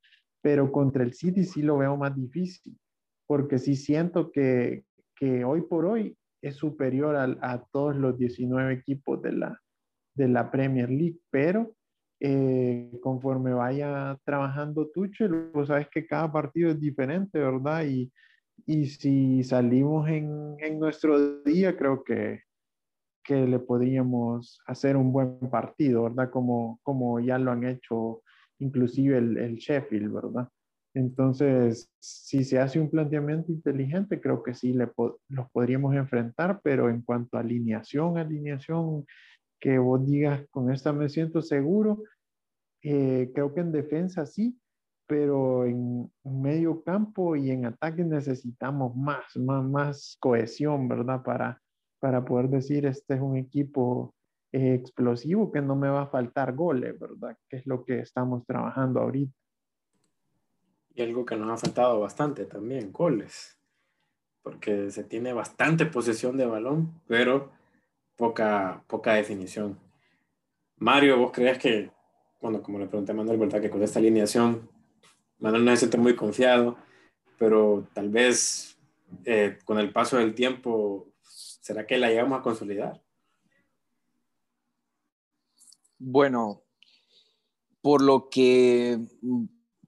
Pero 0.42 0.70
contra 0.70 1.02
el 1.02 1.12
City 1.14 1.44
sí 1.44 1.62
lo 1.62 1.78
veo 1.78 1.96
más 1.96 2.14
difícil, 2.14 2.78
porque 3.26 3.58
sí 3.58 3.74
siento 3.74 4.30
que, 4.30 4.84
que 5.16 5.44
hoy 5.44 5.62
por 5.62 5.86
hoy 5.86 6.16
es 6.40 6.54
superior 6.54 7.16
a, 7.16 7.24
a 7.42 7.64
todos 7.72 7.96
los 7.96 8.16
19 8.16 8.72
equipos 8.72 9.20
de 9.22 9.32
la, 9.32 9.60
de 10.14 10.28
la 10.28 10.52
Premier 10.52 10.88
League, 10.88 11.18
pero 11.30 11.74
eh, 12.20 12.90
conforme 13.02 13.52
vaya 13.54 14.18
trabajando 14.24 14.88
Tuchel, 14.88 15.50
pues 15.52 15.68
sabes 15.68 15.88
que 15.88 16.06
cada 16.06 16.30
partido 16.30 16.70
es 16.70 16.78
diferente, 16.78 17.38
¿verdad? 17.38 17.84
Y, 17.84 18.12
y 18.66 18.86
si 18.86 19.42
salimos 19.42 20.08
en, 20.08 20.56
en, 20.60 20.78
nuestro 20.78 21.42
día, 21.42 21.76
creo 21.76 22.04
que, 22.04 22.42
que 23.24 23.46
le 23.46 23.58
podríamos 23.58 24.60
hacer 24.66 24.96
un 24.96 25.12
buen 25.12 25.38
partido, 25.50 26.04
¿verdad? 26.04 26.30
Como, 26.30 26.78
como 26.82 27.20
ya 27.20 27.38
lo 27.38 27.52
han 27.52 27.64
hecho 27.64 28.22
inclusive 28.58 29.16
el, 29.16 29.38
el 29.38 29.56
Sheffield, 29.56 30.12
¿verdad? 30.12 30.48
Entonces, 30.92 31.88
si 32.00 32.44
se 32.44 32.58
hace 32.58 32.80
un 32.80 32.90
planteamiento 32.90 33.52
inteligente, 33.52 34.20
creo 34.20 34.42
que 34.42 34.54
sí 34.54 34.72
le 34.72 34.90
los 35.28 35.50
podríamos 35.52 35.94
enfrentar, 35.94 36.60
pero 36.62 36.90
en 36.90 37.02
cuanto 37.02 37.36
a 37.36 37.40
alineación, 37.40 38.18
alineación 38.18 39.06
que 39.60 39.78
vos 39.78 40.04
digas, 40.06 40.46
con 40.50 40.72
esta 40.72 40.92
me 40.92 41.08
siento 41.08 41.42
seguro, 41.42 42.02
eh, 42.82 43.30
creo 43.34 43.52
que 43.54 43.60
en 43.60 43.72
defensa 43.72 44.24
sí, 44.26 44.58
pero 45.06 45.66
en 45.66 46.10
medio 46.24 46.82
campo 46.82 47.36
y 47.36 47.50
en 47.50 47.66
ataque 47.66 48.04
necesitamos 48.04 48.96
más, 48.96 49.36
más, 49.36 49.64
más 49.64 50.16
cohesión, 50.20 50.88
¿verdad? 50.88 51.22
Para, 51.22 51.60
para 51.98 52.24
poder 52.24 52.48
decir, 52.48 52.86
este 52.86 53.14
es 53.14 53.20
un 53.20 53.36
equipo 53.36 54.14
eh, 54.52 54.74
explosivo 54.74 55.52
que 55.52 55.60
no 55.60 55.76
me 55.76 55.88
va 55.88 56.02
a 56.02 56.06
faltar 56.06 56.54
goles, 56.54 56.98
¿verdad? 56.98 57.36
Que 57.48 57.58
es 57.58 57.66
lo 57.66 57.84
que 57.84 58.00
estamos 58.00 58.46
trabajando 58.46 59.00
ahorita. 59.00 59.32
Y 60.94 61.02
algo 61.02 61.24
que 61.24 61.36
nos 61.36 61.50
ha 61.50 61.56
faltado 61.56 62.00
bastante 62.00 62.46
también, 62.46 62.90
goles, 62.90 63.58
porque 64.42 64.90
se 64.90 65.04
tiene 65.04 65.32
bastante 65.32 65.86
posesión 65.86 66.36
de 66.36 66.46
balón, 66.46 67.00
pero 67.06 67.52
poca, 68.20 68.84
poca 68.86 69.14
definición. 69.14 69.80
Mario, 70.76 71.18
¿vos 71.18 71.32
crees 71.32 71.58
que, 71.58 71.90
bueno, 72.38 72.62
como 72.62 72.78
le 72.78 72.86
pregunté 72.86 73.12
a 73.12 73.14
Manuel, 73.14 73.38
¿verdad? 73.38 73.62
Que 73.62 73.70
con 73.70 73.82
esta 73.82 73.98
alineación, 73.98 74.70
Manuel 75.38 75.64
no 75.64 75.70
se 75.70 75.78
siente 75.78 75.96
muy 75.96 76.14
confiado, 76.14 76.76
pero 77.38 77.88
tal 77.94 78.10
vez 78.10 78.78
eh, 79.24 79.58
con 79.64 79.78
el 79.78 79.90
paso 79.90 80.18
del 80.18 80.34
tiempo, 80.34 81.08
¿será 81.22 81.86
que 81.86 81.96
la 81.96 82.10
llegamos 82.10 82.38
a 82.38 82.42
consolidar? 82.42 83.02
Bueno, 85.98 86.62
por 87.80 88.02
lo 88.02 88.28
que 88.28 88.98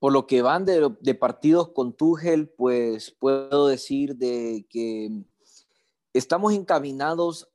por 0.00 0.12
lo 0.12 0.26
que 0.26 0.42
van 0.42 0.64
de, 0.64 0.96
de, 1.00 1.14
partidos 1.14 1.68
con 1.68 1.92
Tuchel, 1.92 2.48
pues 2.48 3.12
puedo 3.12 3.68
decir 3.68 4.16
de 4.16 4.66
que 4.68 5.10
estamos 6.12 6.54
encaminados 6.54 7.51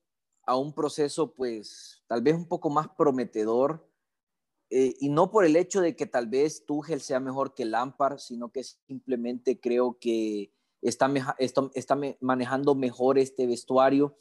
a 0.47 0.55
un 0.55 0.73
proceso 0.73 1.33
pues 1.33 2.01
tal 2.07 2.21
vez 2.21 2.33
un 2.33 2.47
poco 2.47 2.69
más 2.69 2.87
prometedor 2.97 3.85
eh, 4.69 4.95
y 4.99 5.09
no 5.09 5.29
por 5.29 5.45
el 5.45 5.55
hecho 5.55 5.81
de 5.81 5.95
que 5.95 6.05
tal 6.05 6.27
vez 6.27 6.65
Tuchel 6.65 7.01
sea 7.01 7.19
mejor 7.19 7.53
que 7.53 7.65
Lampard, 7.65 8.17
sino 8.17 8.51
que 8.51 8.63
simplemente 8.63 9.59
creo 9.59 9.97
que 9.99 10.51
está, 10.81 11.11
está, 11.39 11.97
manejando 12.21 12.75
mejor 12.75 13.17
este 13.17 13.45
vestuario. 13.45 14.15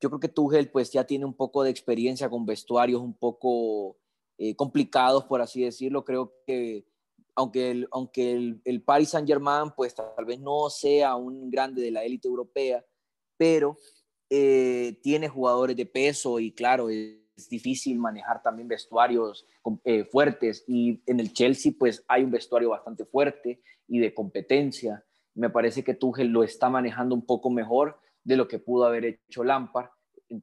Yo 0.00 0.10
creo 0.10 0.20
que 0.20 0.28
Tuchel 0.28 0.70
pues 0.70 0.90
ya 0.90 1.04
tiene 1.04 1.24
un 1.24 1.34
poco 1.34 1.62
de 1.62 1.70
experiencia 1.70 2.30
con 2.30 2.46
vestuarios 2.46 3.00
un 3.00 3.14
poco 3.14 3.98
eh, 4.38 4.54
complicados, 4.56 5.24
por 5.24 5.40
así 5.40 5.62
decirlo. 5.62 6.04
Creo 6.04 6.34
que 6.46 6.86
aunque 7.34 7.86
aunque 7.90 8.32
el, 8.32 8.60
el 8.64 8.82
Paris 8.82 9.10
Saint 9.10 9.26
Germain 9.26 9.72
pues 9.76 9.94
tal 9.94 10.24
vez 10.24 10.40
no 10.40 10.70
sea 10.70 11.16
un 11.16 11.50
grande 11.50 11.82
de 11.82 11.90
la 11.90 12.04
élite 12.04 12.28
europea, 12.28 12.84
pero 13.36 13.76
eh, 14.30 14.98
tiene 15.02 15.28
jugadores 15.28 15.76
de 15.76 15.86
peso 15.86 16.40
y 16.40 16.52
claro, 16.52 16.88
es 16.88 17.48
difícil 17.48 17.98
manejar 17.98 18.42
también 18.42 18.68
vestuarios 18.68 19.46
eh, 19.84 20.04
fuertes 20.04 20.64
y 20.66 21.02
en 21.06 21.20
el 21.20 21.32
Chelsea 21.32 21.72
pues 21.78 22.04
hay 22.08 22.24
un 22.24 22.30
vestuario 22.30 22.70
bastante 22.70 23.04
fuerte 23.04 23.60
y 23.88 23.98
de 23.98 24.14
competencia. 24.14 25.04
Me 25.34 25.50
parece 25.50 25.82
que 25.82 25.94
Tuchel 25.94 26.28
lo 26.28 26.42
está 26.42 26.70
manejando 26.70 27.14
un 27.14 27.26
poco 27.26 27.50
mejor 27.50 27.98
de 28.22 28.36
lo 28.36 28.48
que 28.48 28.58
pudo 28.58 28.86
haber 28.86 29.04
hecho 29.04 29.44
Lampard. 29.44 29.90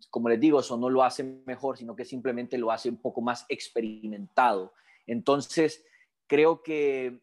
Como 0.09 0.29
les 0.29 0.39
digo, 0.39 0.59
eso 0.59 0.77
no 0.77 0.89
lo 0.89 1.03
hace 1.03 1.23
mejor, 1.23 1.77
sino 1.77 1.95
que 1.95 2.05
simplemente 2.05 2.57
lo 2.57 2.71
hace 2.71 2.89
un 2.89 2.97
poco 2.97 3.21
más 3.21 3.45
experimentado. 3.49 4.73
Entonces, 5.07 5.83
creo 6.27 6.61
que 6.61 7.21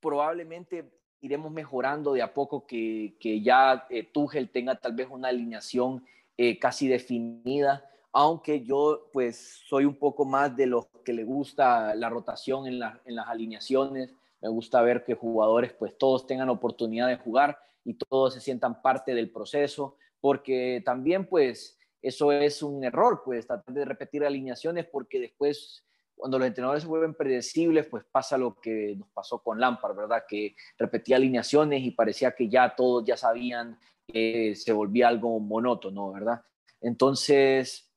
probablemente 0.00 0.99
iremos 1.20 1.52
mejorando 1.52 2.12
de 2.12 2.22
a 2.22 2.32
poco 2.32 2.66
que, 2.66 3.16
que 3.20 3.42
ya 3.42 3.86
eh, 3.90 4.04
Tuchel 4.04 4.50
tenga 4.50 4.76
tal 4.76 4.94
vez 4.94 5.08
una 5.10 5.28
alineación 5.28 6.04
eh, 6.36 6.58
casi 6.58 6.88
definida, 6.88 7.84
aunque 8.12 8.62
yo 8.62 9.08
pues 9.12 9.60
soy 9.66 9.84
un 9.84 9.94
poco 9.94 10.24
más 10.24 10.56
de 10.56 10.66
los 10.66 10.86
que 11.04 11.12
le 11.12 11.24
gusta 11.24 11.94
la 11.94 12.08
rotación 12.08 12.66
en, 12.66 12.78
la, 12.78 13.00
en 13.04 13.14
las 13.14 13.28
alineaciones, 13.28 14.14
me 14.40 14.48
gusta 14.48 14.80
ver 14.80 15.04
que 15.04 15.14
jugadores 15.14 15.72
pues 15.72 15.96
todos 15.98 16.26
tengan 16.26 16.48
oportunidad 16.48 17.08
de 17.08 17.16
jugar 17.16 17.58
y 17.84 17.94
todos 17.94 18.34
se 18.34 18.40
sientan 18.40 18.80
parte 18.80 19.14
del 19.14 19.30
proceso, 19.30 19.96
porque 20.20 20.82
también 20.84 21.26
pues 21.26 21.78
eso 22.02 22.32
es 22.32 22.62
un 22.62 22.82
error, 22.82 23.22
pues 23.24 23.46
tratar 23.46 23.74
de 23.74 23.84
repetir 23.84 24.24
alineaciones 24.24 24.86
porque 24.86 25.20
después 25.20 25.84
cuando 26.20 26.38
los 26.38 26.46
entrenadores 26.46 26.82
se 26.82 26.88
vuelven 26.88 27.14
predecibles, 27.14 27.86
pues 27.86 28.04
pasa 28.04 28.36
lo 28.36 28.60
que 28.60 28.94
nos 28.94 29.08
pasó 29.08 29.42
con 29.42 29.58
Lampard, 29.58 29.96
¿verdad? 29.96 30.24
Que 30.28 30.54
repetía 30.78 31.16
alineaciones 31.16 31.82
y 31.82 31.92
parecía 31.92 32.32
que 32.32 32.46
ya 32.46 32.76
todos 32.76 33.04
ya 33.06 33.16
sabían 33.16 33.78
que 34.06 34.54
se 34.54 34.72
volvía 34.72 35.08
algo 35.08 35.40
monótono, 35.40 36.12
¿verdad? 36.12 36.42
Entonces, 36.82 37.90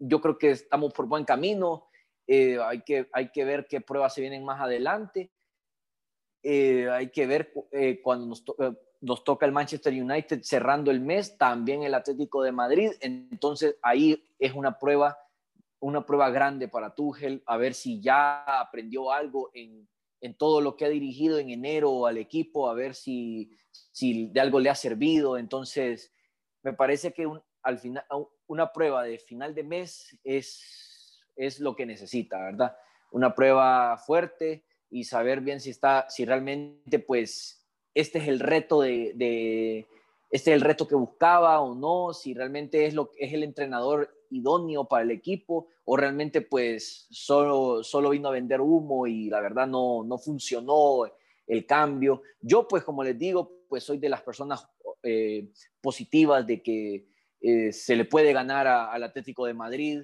yo 0.00 0.20
creo 0.20 0.36
que 0.36 0.50
estamos 0.50 0.92
por 0.92 1.06
buen 1.06 1.24
camino. 1.24 1.86
Eh, 2.26 2.58
hay, 2.60 2.82
que, 2.82 3.08
hay 3.12 3.30
que 3.30 3.44
ver 3.44 3.68
qué 3.68 3.80
pruebas 3.80 4.14
se 4.14 4.20
vienen 4.20 4.44
más 4.44 4.60
adelante. 4.60 5.30
Eh, 6.42 6.90
hay 6.90 7.10
que 7.10 7.26
ver 7.26 7.52
eh, 7.70 8.00
cuando 8.02 8.26
nos, 8.26 8.44
nos, 9.00 9.22
toca 9.22 9.46
el 9.46 9.52
Manchester 9.52 9.92
United 9.92 10.40
cerrando 10.42 10.90
el 10.90 11.00
mes, 11.00 11.38
también 11.38 11.84
el 11.84 11.94
Atlético 11.94 12.42
de 12.42 12.50
Madrid. 12.50 12.90
Entonces, 13.00 13.76
ahí 13.80 14.28
es 14.40 14.54
una 14.54 14.76
prueba 14.76 15.16
una 15.82 16.06
prueba 16.06 16.30
grande 16.30 16.68
para 16.68 16.94
Tuchel, 16.94 17.42
a 17.44 17.56
ver 17.56 17.74
si 17.74 18.00
ya 18.00 18.44
aprendió 18.60 19.10
algo 19.10 19.50
en, 19.52 19.88
en 20.20 20.34
todo 20.36 20.60
lo 20.60 20.76
que 20.76 20.84
ha 20.84 20.88
dirigido 20.88 21.38
en 21.38 21.50
enero 21.50 22.06
al 22.06 22.18
equipo, 22.18 22.70
a 22.70 22.74
ver 22.74 22.94
si, 22.94 23.50
si 23.90 24.28
de 24.28 24.40
algo 24.40 24.60
le 24.60 24.70
ha 24.70 24.76
servido. 24.76 25.36
Entonces, 25.36 26.14
me 26.62 26.72
parece 26.72 27.12
que 27.12 27.28
al 27.64 27.78
final, 27.78 28.04
una 28.46 28.72
prueba 28.72 29.02
de 29.02 29.18
final 29.18 29.56
de 29.56 29.64
mes 29.64 30.16
es, 30.22 31.20
es 31.34 31.58
lo 31.58 31.74
que 31.74 31.84
necesita, 31.84 32.38
¿verdad? 32.38 32.76
Una 33.10 33.34
prueba 33.34 33.98
fuerte 33.98 34.64
y 34.88 35.02
saber 35.02 35.40
bien 35.40 35.60
si 35.60 35.70
está, 35.70 36.06
si 36.08 36.24
realmente, 36.24 37.00
pues, 37.00 37.66
este 37.92 38.20
es 38.20 38.28
el 38.28 38.38
reto 38.38 38.82
de, 38.82 39.12
de 39.16 39.88
este 40.30 40.52
es 40.52 40.54
el 40.54 40.62
reto 40.62 40.86
que 40.86 40.94
buscaba 40.94 41.60
o 41.60 41.74
no, 41.74 42.14
si 42.14 42.34
realmente 42.34 42.86
es, 42.86 42.94
lo, 42.94 43.10
es 43.18 43.32
el 43.34 43.42
entrenador 43.42 44.16
idóneo 44.32 44.84
para 44.86 45.02
el 45.02 45.10
equipo 45.10 45.68
o 45.84 45.96
realmente 45.96 46.40
pues 46.40 47.06
solo, 47.10 47.84
solo 47.84 48.10
vino 48.10 48.28
a 48.28 48.32
vender 48.32 48.60
humo 48.60 49.06
y 49.06 49.28
la 49.28 49.40
verdad 49.40 49.66
no, 49.66 50.04
no 50.04 50.18
funcionó 50.18 51.04
el 51.46 51.66
cambio. 51.66 52.22
Yo 52.40 52.66
pues 52.66 52.84
como 52.84 53.04
les 53.04 53.18
digo, 53.18 53.64
pues 53.68 53.84
soy 53.84 53.98
de 53.98 54.08
las 54.08 54.22
personas 54.22 54.68
eh, 55.02 55.50
positivas 55.80 56.46
de 56.46 56.62
que 56.62 57.08
eh, 57.40 57.72
se 57.72 57.96
le 57.96 58.04
puede 58.04 58.32
ganar 58.32 58.66
al 58.66 59.02
Atlético 59.02 59.46
de 59.46 59.54
Madrid, 59.54 60.02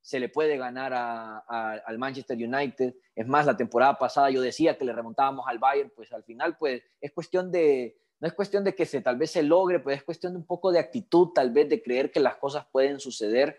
se 0.00 0.18
le 0.18 0.28
puede 0.28 0.56
ganar 0.56 0.92
al 0.94 1.98
Manchester 1.98 2.36
United. 2.36 2.94
Es 3.14 3.26
más, 3.28 3.46
la 3.46 3.56
temporada 3.56 3.98
pasada 3.98 4.30
yo 4.30 4.40
decía 4.40 4.76
que 4.76 4.84
le 4.84 4.92
remontábamos 4.92 5.46
al 5.46 5.58
Bayern, 5.58 5.92
pues 5.94 6.12
al 6.12 6.24
final 6.24 6.56
pues 6.58 6.82
es 7.00 7.12
cuestión 7.12 7.52
de, 7.52 7.98
no 8.20 8.28
es 8.28 8.34
cuestión 8.34 8.64
de 8.64 8.74
que 8.74 8.86
se, 8.86 9.00
tal 9.00 9.16
vez 9.16 9.30
se 9.30 9.42
logre, 9.42 9.80
pues 9.80 9.96
es 9.96 10.04
cuestión 10.04 10.34
de 10.34 10.38
un 10.38 10.46
poco 10.46 10.70
de 10.70 10.78
actitud, 10.78 11.28
tal 11.34 11.50
vez 11.50 11.68
de 11.68 11.82
creer 11.82 12.10
que 12.10 12.20
las 12.20 12.36
cosas 12.36 12.66
pueden 12.70 13.00
suceder 13.00 13.56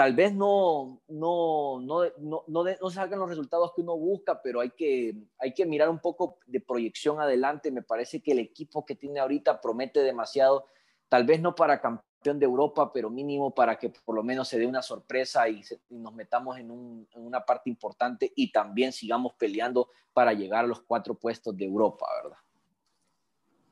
tal 0.00 0.14
vez 0.14 0.32
no, 0.34 1.02
no, 1.08 1.78
no, 1.80 2.04
no, 2.18 2.44
no, 2.48 2.90
salgan 2.90 3.18
los 3.18 3.28
resultados 3.28 3.74
que 3.74 3.82
uno 3.82 3.98
busca, 3.98 4.40
pero 4.40 4.60
hay 4.60 4.70
que, 4.70 5.14
hay 5.38 5.52
que 5.52 5.66
mirar 5.66 5.90
un 5.90 5.98
poco 5.98 6.38
de 6.46 6.58
proyección 6.58 7.20
adelante. 7.20 7.70
Me 7.70 7.82
parece 7.82 8.22
que 8.22 8.32
el 8.32 8.38
equipo 8.38 8.86
que 8.86 8.94
tiene 8.94 9.20
ahorita 9.20 9.60
promete 9.60 10.00
demasiado, 10.00 10.64
tal 11.10 11.24
vez 11.24 11.42
no 11.42 11.54
para 11.54 11.82
campeón 11.82 12.38
de 12.38 12.46
Europa, 12.46 12.90
pero 12.94 13.10
mínimo 13.10 13.54
para 13.54 13.76
que 13.76 13.90
por 13.90 14.14
lo 14.14 14.22
menos 14.22 14.48
se 14.48 14.58
dé 14.58 14.66
una 14.66 14.80
sorpresa 14.80 15.46
y, 15.50 15.62
nos 15.90 16.14
metamos 16.14 16.56
en, 16.56 16.70
en, 16.70 17.06
una 17.22 17.44
parte 17.44 17.68
importante 17.68 18.32
y 18.34 18.50
también 18.50 18.92
sigamos 18.92 19.34
peleando 19.34 19.90
para 20.14 20.32
llegar 20.32 20.64
a 20.64 20.68
los 20.68 20.80
cuatro 20.80 21.14
puestos 21.14 21.54
de 21.54 21.66
Europa, 21.66 22.06
¿verdad? 22.22 22.38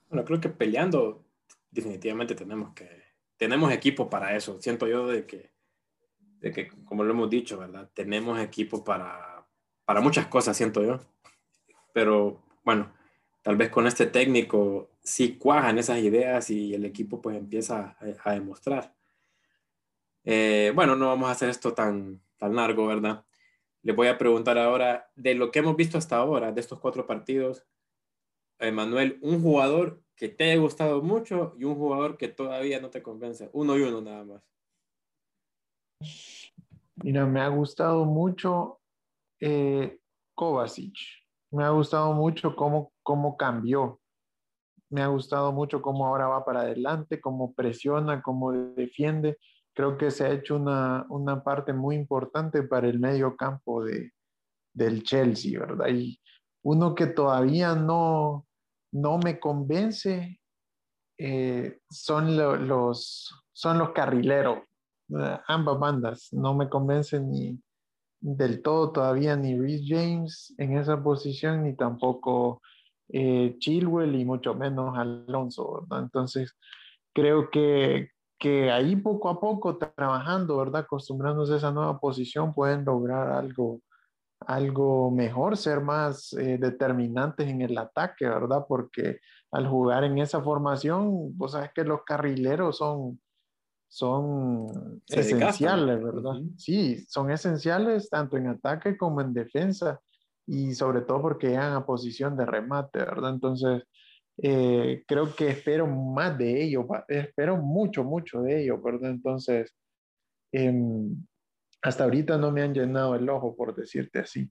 Bueno, 0.09 0.25
creo 0.25 0.41
que 0.41 0.49
peleando 0.49 1.25
definitivamente 1.71 2.35
tenemos 2.35 2.75
que, 2.75 2.89
tenemos 3.37 3.73
equipo 3.73 4.09
para 4.09 4.37
eso. 4.37 4.61
Siento 4.61 4.87
yo 4.87 5.07
de 5.07 5.27
que 5.27 5.59
de 6.41 6.53
que, 6.53 6.69
como 6.85 7.05
lo 7.05 7.13
hemos 7.13 7.31
dicho, 7.31 7.59
¿verdad? 7.59 7.91
Tenemos 7.95 8.39
equipo 8.41 8.85
para, 8.85 9.47
para 9.85 10.01
muchas 10.01 10.27
cosas, 10.27 10.57
siento 10.57 10.83
yo. 10.83 11.01
Pero 11.93 12.43
bueno, 12.65 12.93
tal 13.43 13.57
vez 13.57 13.71
con 13.71 13.87
este 13.87 14.07
técnico 14.07 14.91
sí 15.03 15.37
cuajan 15.37 15.79
esas 15.79 15.99
ideas 15.99 16.51
y 16.51 16.75
el 16.75 16.85
equipo 16.85 17.21
pues 17.21 17.37
empieza 17.37 17.97
a, 18.25 18.33
demostrar. 18.33 18.95
Eh, 20.25 20.73
bueno, 20.75 20.95
no 20.97 21.09
vamos 21.09 21.29
a 21.29 21.33
hacer 21.33 21.49
esto 21.49 21.73
tan, 21.73 22.21
tan 22.37 22.55
largo, 22.55 22.87
¿verdad? 22.87 23.25
Les 23.83 23.97
voy 23.97 24.09
a 24.09 24.19
preguntar 24.19 24.59
ahora, 24.59 25.11
de 25.17 25.35
lo 25.35 25.51
que 25.51 25.61
hemos 25.61 25.77
visto 25.77 25.99
hasta 25.99 26.17
ahora, 26.17 26.53
de 26.53 26.61
estos 26.61 26.79
cuatro 26.79 27.07
partidos, 27.07 27.65
Emanuel, 28.59 29.19
un 29.23 29.43
jugador 29.43 30.03
que 30.17 30.29
te 30.29 30.51
haya 30.51 30.61
gustado 30.61 31.01
mucho 31.01 31.55
y 31.59 31.65
un 31.65 31.77
jugador 31.77 32.17
que 32.17 32.29
todavía 32.29 32.81
no 32.81 32.91
te 32.91 33.03
convence. 33.03 33.49
Uno 33.53 33.77
y 33.77 33.83
uno 33.83 34.01
nada 34.01 34.25
más. 34.25 34.43
Mira, 36.97 37.25
me 37.27 37.41
ha 37.41 37.49
gustado 37.49 38.05
mucho 38.05 38.81
eh, 39.41 40.01
Kovacic. 40.35 40.97
Me 41.53 41.65
ha 41.65 41.71
gustado 41.71 42.13
mucho 42.13 42.57
cómo, 42.57 42.93
cómo 43.03 43.37
cambió. 43.37 44.01
Me 44.91 45.03
ha 45.03 45.07
gustado 45.07 45.53
mucho 45.53 45.81
cómo 45.81 46.07
ahora 46.07 46.27
va 46.27 46.45
para 46.45 46.63
adelante, 46.63 47.21
cómo 47.21 47.55
presiona, 47.55 48.23
cómo 48.23 48.53
defiende. 48.53 49.39
Creo 49.75 49.97
que 49.97 50.11
se 50.11 50.25
ha 50.25 50.33
hecho 50.33 50.57
una, 50.57 51.07
una 51.09 51.45
parte 51.45 51.73
muy 51.73 51.95
importante 51.95 52.63
para 52.65 52.89
el 52.89 52.99
medio 52.99 53.37
campo 53.37 53.85
de, 53.85 54.13
del 54.75 55.05
Chelsea, 55.05 55.61
¿verdad? 55.61 55.89
Y 55.89 56.21
uno 56.65 56.95
que 56.95 57.07
todavía 57.07 57.75
no, 57.75 58.48
no 58.93 59.19
me 59.19 59.39
convence 59.39 60.39
eh, 61.19 61.81
son 61.91 62.37
los, 62.37 63.35
son 63.53 63.79
los 63.79 63.91
carrileros, 63.91 64.59
eh, 65.11 65.39
ambas 65.49 65.79
bandas. 65.79 66.33
No 66.33 66.55
me 66.55 66.69
convencen 66.69 67.29
ni 67.29 67.61
del 68.21 68.63
todo 68.63 68.93
todavía 68.93 69.37
ni 69.37 69.59
Rhys 69.59 69.83
James 69.87 70.55
en 70.59 70.77
esa 70.77 71.03
posición, 71.03 71.65
ni 71.65 71.75
tampoco 71.75 72.61
eh, 73.09 73.57
Chilwell 73.59 74.15
y 74.15 74.25
mucho 74.25 74.55
menos 74.55 74.97
Alonso. 74.97 75.87
Entonces, 75.91 76.57
creo 77.13 77.51
que, 77.51 78.11
que 78.39 78.71
ahí 78.71 78.95
poco 78.97 79.29
a 79.29 79.41
poco 79.41 79.77
trabajando, 79.77 80.59
¿verdad? 80.59 80.83
Acostumbrándose 80.83 81.55
a 81.55 81.57
esa 81.57 81.73
nueva 81.73 81.99
posición, 81.99 82.55
pueden 82.55 82.85
lograr 82.85 83.31
algo, 83.33 83.81
algo 84.41 85.11
mejor, 85.11 85.57
ser 85.57 85.81
más 85.81 86.33
eh, 86.35 86.59
determinantes 86.59 87.49
en 87.49 87.63
el 87.63 87.77
ataque, 87.77 88.27
¿verdad? 88.27 88.65
Porque 88.69 89.21
al 89.51 89.67
jugar 89.67 90.05
en 90.05 90.19
esa 90.19 90.43
formación, 90.43 91.37
vos 91.37 91.53
sabes 91.53 91.71
que 91.75 91.85
los 91.85 92.03
carrileros 92.05 92.79
son, 92.79 93.21
son 93.89 95.03
esenciales, 95.09 96.03
¿verdad? 96.03 96.41
Sí, 96.57 97.05
son 97.09 97.31
esenciales 97.31 98.09
tanto 98.11 98.37
en 98.37 98.49
ataque 98.49 98.97
como 98.97 99.21
en 99.21 99.33
defensa 99.33 100.01
y 100.47 100.75
sobre 100.75 101.03
todo 101.03 101.23
porque 101.23 101.49
llegan 101.49 101.75
a 101.75 101.85
posición 101.85 102.37
de 102.37 102.47
remate, 102.47 103.01
¿verdad? 103.01 103.35
Entonces, 103.35 103.83
eh, 104.41 105.05
creo 105.07 105.35
que 105.35 105.49
espero 105.49 105.87
más 105.87 106.39
de 106.39 106.63
ellos, 106.63 106.87
espero 107.09 107.57
mucho, 107.57 108.05
mucho 108.05 108.41
de 108.43 108.63
ellos, 108.63 108.83
¿verdad? 108.83 109.11
Entonces, 109.11 109.75
em, 110.53 111.27
hasta 111.83 112.05
ahorita 112.05 112.39
no 112.39 112.51
me 112.51 112.63
han 112.63 112.75
llenado 112.75 113.15
el 113.15 113.29
ojo, 113.29 113.55
por 113.55 113.75
decirte 113.75 114.19
así. 114.21 114.51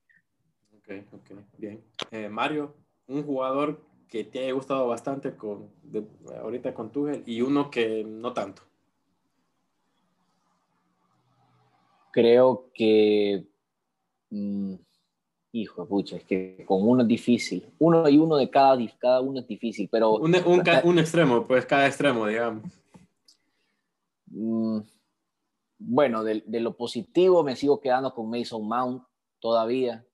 Ok, 0.78 0.90
ok, 1.12 1.32
bien. 1.58 1.84
Eh, 2.12 2.30
Mario, 2.30 2.76
un 3.08 3.24
jugador 3.24 3.82
que 4.08 4.24
te 4.24 4.40
haya 4.40 4.54
gustado 4.54 4.88
bastante 4.88 5.36
con, 5.36 5.70
ahorita 6.42 6.74
con 6.74 6.92
Tuchel 6.92 7.24
y 7.26 7.42
uno 7.42 7.70
que 7.70 8.04
no 8.06 8.34
tanto. 8.34 8.68
creo 12.18 12.72
que, 12.74 13.46
mm, 14.32 14.74
hijo 15.52 15.84
de 15.84 15.88
pucha, 15.88 16.18
es 16.18 16.24
que 16.24 16.64
con 16.66 16.82
uno 16.82 17.04
es 17.04 17.08
difícil. 17.08 17.64
Uno 17.78 18.10
y 18.10 18.18
uno 18.18 18.38
de 18.38 18.50
cada, 18.50 18.76
cada 18.98 19.22
uno 19.22 19.40
es 19.42 19.48
difícil, 19.48 19.88
pero... 19.92 20.16
Un, 20.16 20.36
un, 20.84 20.98
extremo, 21.00 21.46
pues 21.46 21.68
cada 21.68 21.86
extremo, 21.86 22.26
digamos. 22.26 22.64
Mm, 24.26 24.80
bueno, 25.80 26.24
de, 26.24 26.44
lo 26.46 26.76
positivo 26.76 27.44
me 27.44 27.56
sigo 27.56 27.80
quedando 27.80 28.14
con 28.14 28.30
Mason 28.30 28.68
Mount 28.68 29.04
todavía. 29.40 30.06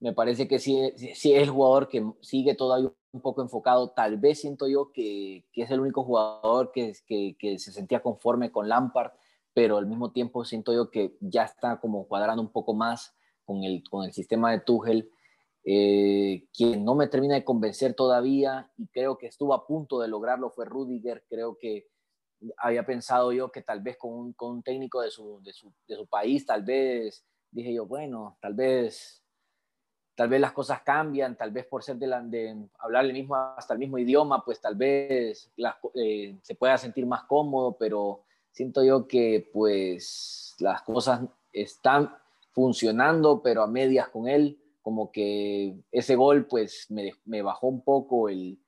Me 0.00 0.12
parece 0.12 0.48
que 0.48 0.58
sí, 0.58 0.80
es 0.96 1.24
el 1.24 1.50
jugador 1.50 1.88
que 1.88 2.04
sigue 2.20 2.54
todavía 2.54 2.92
un 3.12 3.20
poco 3.20 3.42
enfocado. 3.42 3.90
Tal 3.90 4.18
vez 4.18 4.40
siento 4.40 4.68
yo 4.68 4.92
que, 4.92 5.46
es 5.54 5.70
el 5.70 5.80
único 5.80 6.04
jugador 6.04 6.72
que, 6.72 6.94
se 6.94 7.72
sentía 7.72 8.02
conforme 8.02 8.50
con 8.50 8.68
Lampard 8.68 9.12
pero 9.54 9.78
al 9.78 9.86
mismo 9.86 10.10
tiempo 10.10 10.44
siento 10.44 10.74
yo 10.74 10.90
que 10.90 11.16
ya 11.20 11.44
está 11.44 11.80
como 11.80 12.06
cuadrando 12.06 12.42
un 12.42 12.50
poco 12.50 12.74
más 12.74 13.16
con 13.44 13.62
el, 13.62 13.84
con 13.88 14.04
el 14.04 14.12
sistema 14.12 14.50
de 14.50 14.60
Tuchel, 14.60 15.10
eh, 15.64 16.46
quien 16.52 16.84
no 16.84 16.94
me 16.94 17.06
termina 17.06 17.34
de 17.34 17.44
convencer 17.44 17.94
todavía 17.94 18.70
y 18.76 18.88
creo 18.88 19.16
que 19.16 19.28
estuvo 19.28 19.54
a 19.54 19.66
punto 19.66 20.00
de 20.00 20.08
lograrlo 20.08 20.50
fue 20.50 20.66
Rudiger, 20.66 21.24
creo 21.28 21.56
que 21.58 21.86
había 22.56 22.84
pensado 22.84 23.32
yo 23.32 23.50
que 23.50 23.62
tal 23.62 23.80
vez 23.80 23.96
con 23.96 24.12
un, 24.12 24.32
con 24.32 24.52
un 24.52 24.62
técnico 24.62 25.00
de 25.00 25.10
su, 25.10 25.40
de, 25.42 25.52
su, 25.52 25.72
de 25.86 25.96
su, 25.96 26.06
país, 26.06 26.44
tal 26.46 26.62
vez 26.62 27.24
dije 27.50 27.72
yo, 27.74 27.86
bueno, 27.86 28.36
tal 28.40 28.54
vez 28.54 29.20
tal 30.14 30.28
vez 30.28 30.40
las 30.40 30.52
cosas 30.52 30.82
cambian, 30.82 31.36
tal 31.36 31.50
vez 31.50 31.66
por 31.66 31.82
ser 31.82 31.96
de, 31.96 32.06
la, 32.06 32.20
de 32.20 32.68
hablar 32.78 33.04
mismo, 33.12 33.34
hasta 33.34 33.74
el 33.74 33.80
mismo 33.80 33.98
idioma, 33.98 34.44
pues 34.44 34.60
tal 34.60 34.76
vez 34.76 35.50
eh, 35.94 36.38
se 36.40 36.54
pueda 36.54 36.78
sentir 36.78 37.04
más 37.04 37.24
cómodo, 37.24 37.76
pero 37.76 38.22
siento 38.52 38.84
yo 38.84 39.08
que 39.08 39.50
pues 39.52 40.54
las 40.60 40.82
cosas 40.82 41.22
están, 41.52 42.14
funcionando, 42.54 43.42
pero 43.42 43.62
a 43.62 43.66
medias 43.66 44.08
con 44.08 44.28
él, 44.28 44.58
como 44.80 45.10
que 45.10 45.76
ese 45.90 46.14
gol 46.14 46.46
pues 46.46 46.86
me, 46.88 47.12
me 47.24 47.42
bajó 47.42 47.66
un 47.66 47.82
poco 47.82 48.28
el, 48.28 48.58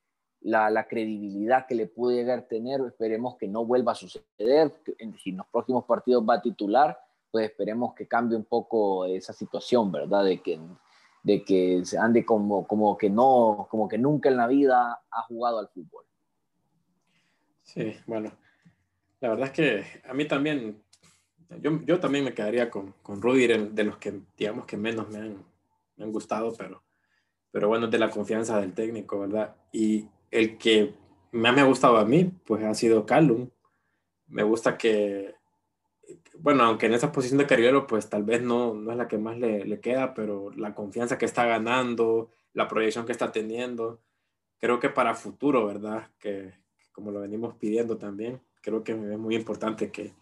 la, 0.46 0.86
credibilidad 0.86 1.66
que 1.66 1.74
le 1.74 1.86
pude 1.86 2.16
llegar 2.16 2.38
a 2.38 2.46
tener. 2.46 2.80
Esperemos 2.80 3.36
que 3.36 3.48
no 3.48 3.64
vuelva 3.64 3.92
a 3.92 3.96
suceder. 3.96 4.72
Si 5.18 5.30
en 5.30 5.36
los 5.38 5.46
próximos 5.48 5.84
partidos 5.84 6.24
va 6.28 6.34
a 6.34 6.42
titular, 6.42 6.98
pues 7.30 7.50
esperemos 7.50 7.94
que 7.94 8.06
cambie 8.06 8.36
un 8.36 8.44
poco 8.44 9.04
esa 9.06 9.32
situación, 9.32 9.90
¿verdad? 9.90 10.24
De 10.24 10.40
que, 10.40 10.60
de 11.22 11.44
que 11.44 11.82
ande 11.98 12.24
como, 12.24 12.66
como 12.66 12.96
que 12.96 13.10
no, 13.10 13.66
como 13.70 13.88
que 13.88 13.98
nunca 13.98 14.28
en 14.28 14.36
la 14.36 14.46
vida 14.46 15.02
ha 15.10 15.22
jugado 15.22 15.58
al 15.58 15.68
fútbol. 15.68 16.04
Sí, 17.62 17.96
bueno, 18.06 18.30
la 19.20 19.30
verdad 19.30 19.46
es 19.46 19.52
que 19.52 19.84
a 20.08 20.14
mí 20.14 20.28
también, 20.28 20.80
yo, 21.60 21.82
yo 21.84 21.98
también 21.98 22.24
me 22.24 22.32
quedaría 22.32 22.70
con, 22.70 22.94
con 23.02 23.20
Rudy, 23.20 23.48
de 23.48 23.84
los 23.84 23.96
que 23.96 24.20
digamos 24.36 24.66
que 24.66 24.76
menos 24.76 25.08
me 25.08 25.18
han, 25.18 25.44
me 25.96 26.04
han 26.04 26.12
gustado, 26.12 26.54
pero, 26.56 26.84
pero 27.50 27.66
bueno, 27.66 27.88
de 27.88 27.98
la 27.98 28.10
confianza 28.10 28.60
del 28.60 28.74
técnico, 28.74 29.18
¿verdad? 29.18 29.56
Y 29.72 30.08
el 30.30 30.58
que 30.58 30.94
más 31.32 31.54
me 31.54 31.60
ha 31.60 31.64
gustado 31.64 31.96
a 31.96 32.04
mí, 32.04 32.32
pues 32.44 32.64
ha 32.64 32.74
sido 32.74 33.06
Callum. 33.06 33.50
Me 34.28 34.42
gusta 34.42 34.76
que, 34.76 35.34
bueno, 36.38 36.64
aunque 36.64 36.86
en 36.86 36.94
esa 36.94 37.12
posición 37.12 37.38
de 37.38 37.46
carrilero, 37.46 37.86
pues 37.86 38.08
tal 38.08 38.22
vez 38.24 38.42
no, 38.42 38.74
no 38.74 38.90
es 38.90 38.96
la 38.96 39.08
que 39.08 39.18
más 39.18 39.38
le, 39.38 39.64
le, 39.64 39.80
queda, 39.80 40.14
pero 40.14 40.50
la 40.56 40.74
confianza 40.74 41.18
que 41.18 41.26
está 41.26 41.44
ganando, 41.46 42.30
la 42.52 42.68
proyección 42.68 43.06
que 43.06 43.12
está 43.12 43.32
teniendo, 43.32 44.00
creo 44.58 44.80
que 44.80 44.88
para 44.88 45.14
futuro, 45.14 45.66
¿verdad? 45.66 46.10
Que 46.18 46.54
como 46.92 47.10
lo 47.10 47.20
venimos 47.20 47.54
pidiendo 47.56 47.98
también, 47.98 48.40
creo 48.62 48.82
que 48.82 48.92
es 48.92 49.18
muy 49.18 49.36
importante 49.36 49.90
que, 49.90 50.14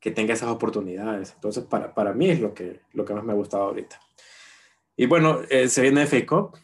que 0.00 0.10
tenga 0.10 0.34
esas 0.34 0.48
oportunidades. 0.48 1.32
Entonces, 1.34 1.64
para, 1.64 1.94
para, 1.94 2.12
mí 2.12 2.30
es 2.30 2.40
lo 2.40 2.54
que, 2.54 2.80
lo 2.92 3.04
que 3.04 3.14
más 3.14 3.22
me 3.22 3.32
ha 3.32 3.36
gustado 3.36 3.64
ahorita. 3.64 4.00
Y 4.96 5.06
bueno, 5.06 5.40
eh, 5.48 5.68
se 5.68 5.82
viene 5.82 6.06
FA 6.06 6.26
Cup, 6.26 6.56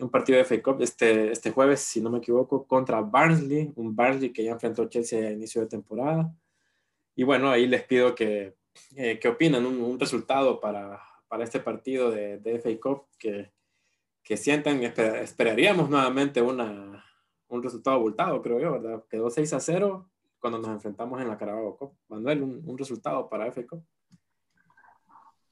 un 0.00 0.10
partido 0.10 0.38
de 0.38 0.44
FA 0.44 0.62
Cup 0.62 0.82
este, 0.82 1.32
este 1.32 1.50
jueves, 1.50 1.80
si 1.80 2.00
no 2.00 2.10
me 2.10 2.18
equivoco, 2.18 2.66
contra 2.66 3.00
Barnsley, 3.00 3.72
un 3.76 3.94
Barnsley 3.94 4.32
que 4.32 4.44
ya 4.44 4.52
enfrentó 4.52 4.88
Chelsea 4.88 5.28
a 5.28 5.32
inicio 5.32 5.60
de 5.62 5.68
temporada. 5.68 6.34
Y 7.14 7.24
bueno, 7.24 7.50
ahí 7.50 7.66
les 7.66 7.82
pido 7.84 8.14
que, 8.14 8.56
eh, 8.96 9.18
que 9.18 9.28
opinan 9.28 9.66
un, 9.66 9.80
un, 9.80 9.98
resultado 9.98 10.60
para, 10.60 11.00
para 11.28 11.44
este 11.44 11.60
partido 11.60 12.10
de, 12.10 12.38
de 12.38 12.58
FA 12.58 12.70
Cup, 12.80 13.06
que, 13.18 13.52
que 14.22 14.36
sientan, 14.36 14.82
esper, 14.82 15.16
esperaríamos 15.16 15.90
nuevamente 15.90 16.40
una, 16.42 17.04
un 17.48 17.62
resultado 17.62 17.96
abultado, 17.96 18.40
creo 18.42 18.60
yo, 18.60 18.72
¿verdad? 18.72 19.04
Quedó 19.10 19.30
6 19.30 19.52
a 19.52 19.60
0 19.60 20.10
cuando 20.38 20.58
nos 20.58 20.70
enfrentamos 20.70 21.20
en 21.20 21.28
la 21.28 21.38
Carabao 21.38 21.76
Cup. 21.76 21.96
Manuel, 22.08 22.42
un, 22.42 22.62
un 22.64 22.78
resultado 22.78 23.28
para 23.28 23.46
FA 23.46 23.66
Cup. 23.66 23.84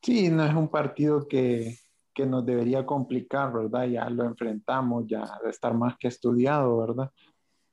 Sí, 0.03 0.29
no 0.29 0.45
es 0.47 0.55
un 0.55 0.69
partido 0.69 1.27
que, 1.27 1.79
que 2.17 2.25
nos 2.25 2.47
debería 2.47 2.87
complicar, 2.87 3.53
¿verdad? 3.53 3.85
Ya 3.85 4.09
lo 4.09 4.25
enfrentamos, 4.25 5.05
ya 5.07 5.23
de 5.45 5.51
estar 5.51 5.75
más 5.75 5.99
que 5.99 6.09
estudiado, 6.09 6.79
¿verdad? 6.79 7.11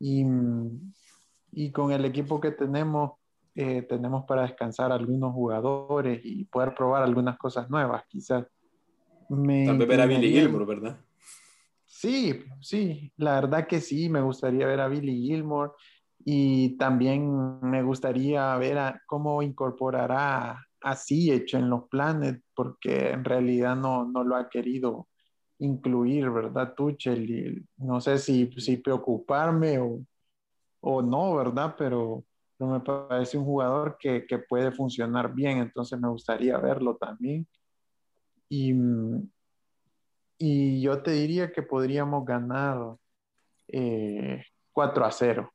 Y, 0.02 0.26
y 1.54 1.72
con 1.72 1.94
el 1.94 2.04
equipo 2.04 2.42
que 2.42 2.52
tenemos, 2.52 3.14
eh, 3.56 3.84
tenemos 3.84 4.26
para 4.26 4.42
descansar 4.42 4.92
algunos 4.92 5.32
jugadores 5.34 6.20
y 6.26 6.44
poder 6.44 6.76
probar 6.76 7.04
algunas 7.04 7.38
cosas 7.38 7.70
nuevas, 7.70 8.04
quizás. 8.10 8.46
Me, 9.30 9.66
Tal 9.66 9.78
vez 9.78 9.88
ver 9.88 10.02
a 10.02 10.06
Billy 10.08 10.30
Gilmore, 10.30 10.66
¿verdad? 10.66 11.00
Sí, 11.86 12.44
sí, 12.60 13.14
la 13.16 13.36
verdad 13.36 13.66
que 13.66 13.80
sí, 13.80 14.10
me 14.10 14.20
gustaría 14.20 14.68
ver 14.68 14.82
a 14.82 14.90
Billy 14.90 15.26
Gilmore 15.26 15.72
y 16.26 16.76
también 16.76 17.62
me 17.62 17.82
gustaría 17.82 18.58
ver 18.58 18.78
a 18.78 19.02
cómo 19.06 19.42
incorporará 19.42 20.60
así 20.84 21.32
hecho 21.32 21.58
en 21.58 21.70
los 21.70 21.88
planes, 21.90 22.40
porque 22.56 23.12
en 23.12 23.24
realidad 23.24 23.76
no, 23.76 24.06
no 24.06 24.24
lo 24.24 24.36
ha 24.36 24.50
querido 24.50 25.08
incluir, 25.60 26.30
¿verdad, 26.30 26.74
Tuchel? 26.76 27.30
Y 27.30 27.66
no 27.78 28.02
sé 28.02 28.18
si, 28.18 28.52
si 28.58 28.78
preocuparme 28.78 29.80
o, 29.80 30.06
o 30.82 31.02
no, 31.02 31.36
¿verdad? 31.36 31.76
Pero 31.78 32.26
me 32.68 32.80
parece 32.80 33.38
un 33.38 33.46
jugador 33.46 33.98
que, 34.00 34.26
que, 34.26 34.40
puede 34.40 34.72
funcionar 34.72 35.34
bien, 35.34 35.58
entonces 35.60 36.00
me 36.00 36.10
gustaría 36.10 36.58
verlo 36.58 36.96
también. 36.96 37.48
Y, 38.50 38.74
y 40.38 40.82
yo 40.82 41.02
te 41.02 41.12
diría 41.12 41.52
que 41.52 41.64
podríamos 41.64 42.26
ganar 42.26 42.96
eh, 43.68 44.44
4 44.72 45.06
a 45.06 45.12
0. 45.12 45.54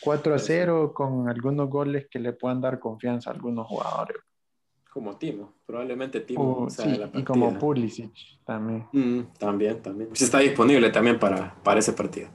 4 0.00 0.34
a 0.34 0.38
0 0.38 0.92
con 0.94 1.28
algunos 1.28 1.68
goles 1.68 2.06
que 2.10 2.18
le 2.18 2.32
puedan 2.32 2.60
dar 2.60 2.78
confianza 2.78 3.30
a 3.30 3.34
algunos 3.34 3.66
jugadores. 3.66 4.16
Como 4.92 5.16
Timo, 5.16 5.54
probablemente 5.66 6.20
Timo. 6.20 6.64
Uh, 6.64 6.70
sí, 6.70 6.82
y 7.14 7.22
como 7.22 7.56
Pulisic 7.58 8.12
también. 8.44 8.86
Mm, 8.92 9.20
también, 9.38 9.82
también. 9.82 10.08
Pues 10.08 10.22
está 10.22 10.38
disponible 10.38 10.90
también 10.90 11.18
para, 11.18 11.54
para 11.62 11.80
ese 11.80 11.92
partido. 11.92 12.28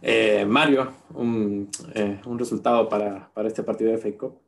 Eh, 0.00 0.44
Mario, 0.46 0.92
un, 1.14 1.70
eh, 1.94 2.20
un, 2.26 2.38
resultado 2.38 2.88
para, 2.88 3.30
para 3.32 3.48
este 3.48 3.62
partido 3.62 3.90
de 3.90 3.98
FA 3.98 4.18
Cup. 4.18 4.38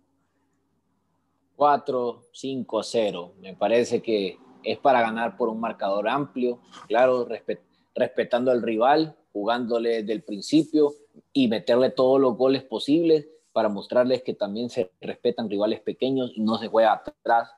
4, 1.57 2.23
5, 2.33 2.83
0. 2.83 3.35
Me 3.41 3.55
parece 3.55 4.03
que 4.03 4.39
es 4.63 4.79
para 4.79 5.01
ganar 5.01 5.37
por 5.37 5.49
un 5.49 5.61
marcador 5.61 6.09
amplio, 6.09 6.61
claro, 6.89 7.25
respet, 7.25 7.61
respetando 7.95 8.51
al 8.51 8.63
rival, 8.63 9.17
jugándole 9.33 10.03
desde 10.03 10.13
el 10.13 10.23
principio 10.23 10.93
y 11.33 11.49
meterle 11.49 11.91
todos 11.91 12.21
los 12.21 12.37
goles 12.37 12.63
posibles 12.63 13.27
para 13.57 13.71
mostrarles 13.71 14.23
que 14.23 14.35
también 14.35 14.69
se 14.69 14.93
respetan 15.01 15.49
rivales 15.49 15.81
pequeños 15.81 16.31
y 16.35 16.43
no 16.43 16.59
se 16.59 16.69
juega 16.69 16.93
atrás 16.93 17.49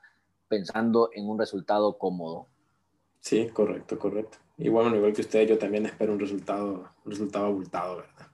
pensando 0.46 1.10
en 1.12 1.28
un 1.28 1.36
resultado 1.36 1.98
cómodo. 1.98 2.46
Sí, 3.18 3.48
correcto, 3.48 3.98
correcto. 3.98 4.38
Y 4.56 4.68
bueno, 4.68 4.94
igual 4.94 5.12
que 5.12 5.22
ustedes, 5.22 5.48
yo 5.48 5.58
también 5.58 5.86
espero 5.86 6.12
un 6.12 6.20
resultado, 6.20 6.88
un 7.04 7.10
resultado 7.10 7.46
abultado, 7.46 7.96
¿verdad? 7.96 8.28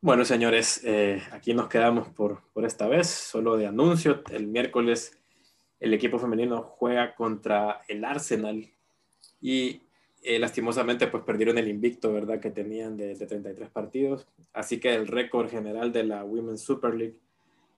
Bueno, 0.00 0.24
señores, 0.24 0.80
eh, 0.84 1.20
aquí 1.32 1.52
nos 1.52 1.66
quedamos 1.66 2.10
por, 2.10 2.44
por 2.52 2.64
esta 2.64 2.86
vez. 2.86 3.08
Solo 3.08 3.56
de 3.56 3.66
anuncio, 3.66 4.22
el 4.30 4.46
miércoles 4.46 5.18
el 5.80 5.92
equipo 5.94 6.20
femenino 6.20 6.62
juega 6.62 7.16
contra 7.16 7.82
el 7.88 8.04
Arsenal 8.04 8.70
y 9.40 9.82
eh, 10.22 10.38
lastimosamente 10.38 11.06
pues 11.06 11.22
perdieron 11.24 11.58
el 11.58 11.68
invicto, 11.68 12.12
¿verdad? 12.12 12.40
Que 12.40 12.50
tenían 12.50 12.96
de, 12.96 13.14
de, 13.14 13.26
33 13.26 13.70
partidos. 13.70 14.26
Así 14.52 14.80
que 14.80 14.94
el 14.94 15.06
récord 15.06 15.48
general 15.48 15.92
de 15.92 16.04
la 16.04 16.24
Women's 16.24 16.62
Super 16.62 16.94
League 16.94 17.18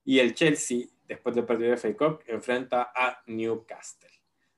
y 0.04 0.18
el 0.18 0.34
Chelsea, 0.34 0.86
después 1.06 1.34
del 1.34 1.44
partido 1.44 1.70
de 1.70 1.76
FA 1.76 2.18
enfrenta 2.26 2.92
a 2.94 3.22
Newcastle. 3.26 4.10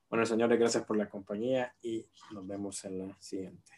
Bueno, 0.09 0.27
señores, 0.27 0.59
gracias 0.59 0.85
por 0.85 0.97
la 0.97 1.09
compañía 1.09 1.75
y 1.83 2.05
nos 2.33 2.47
vemos 2.47 2.85
en 2.85 2.99
la 2.99 3.17
siguiente. 3.19 3.73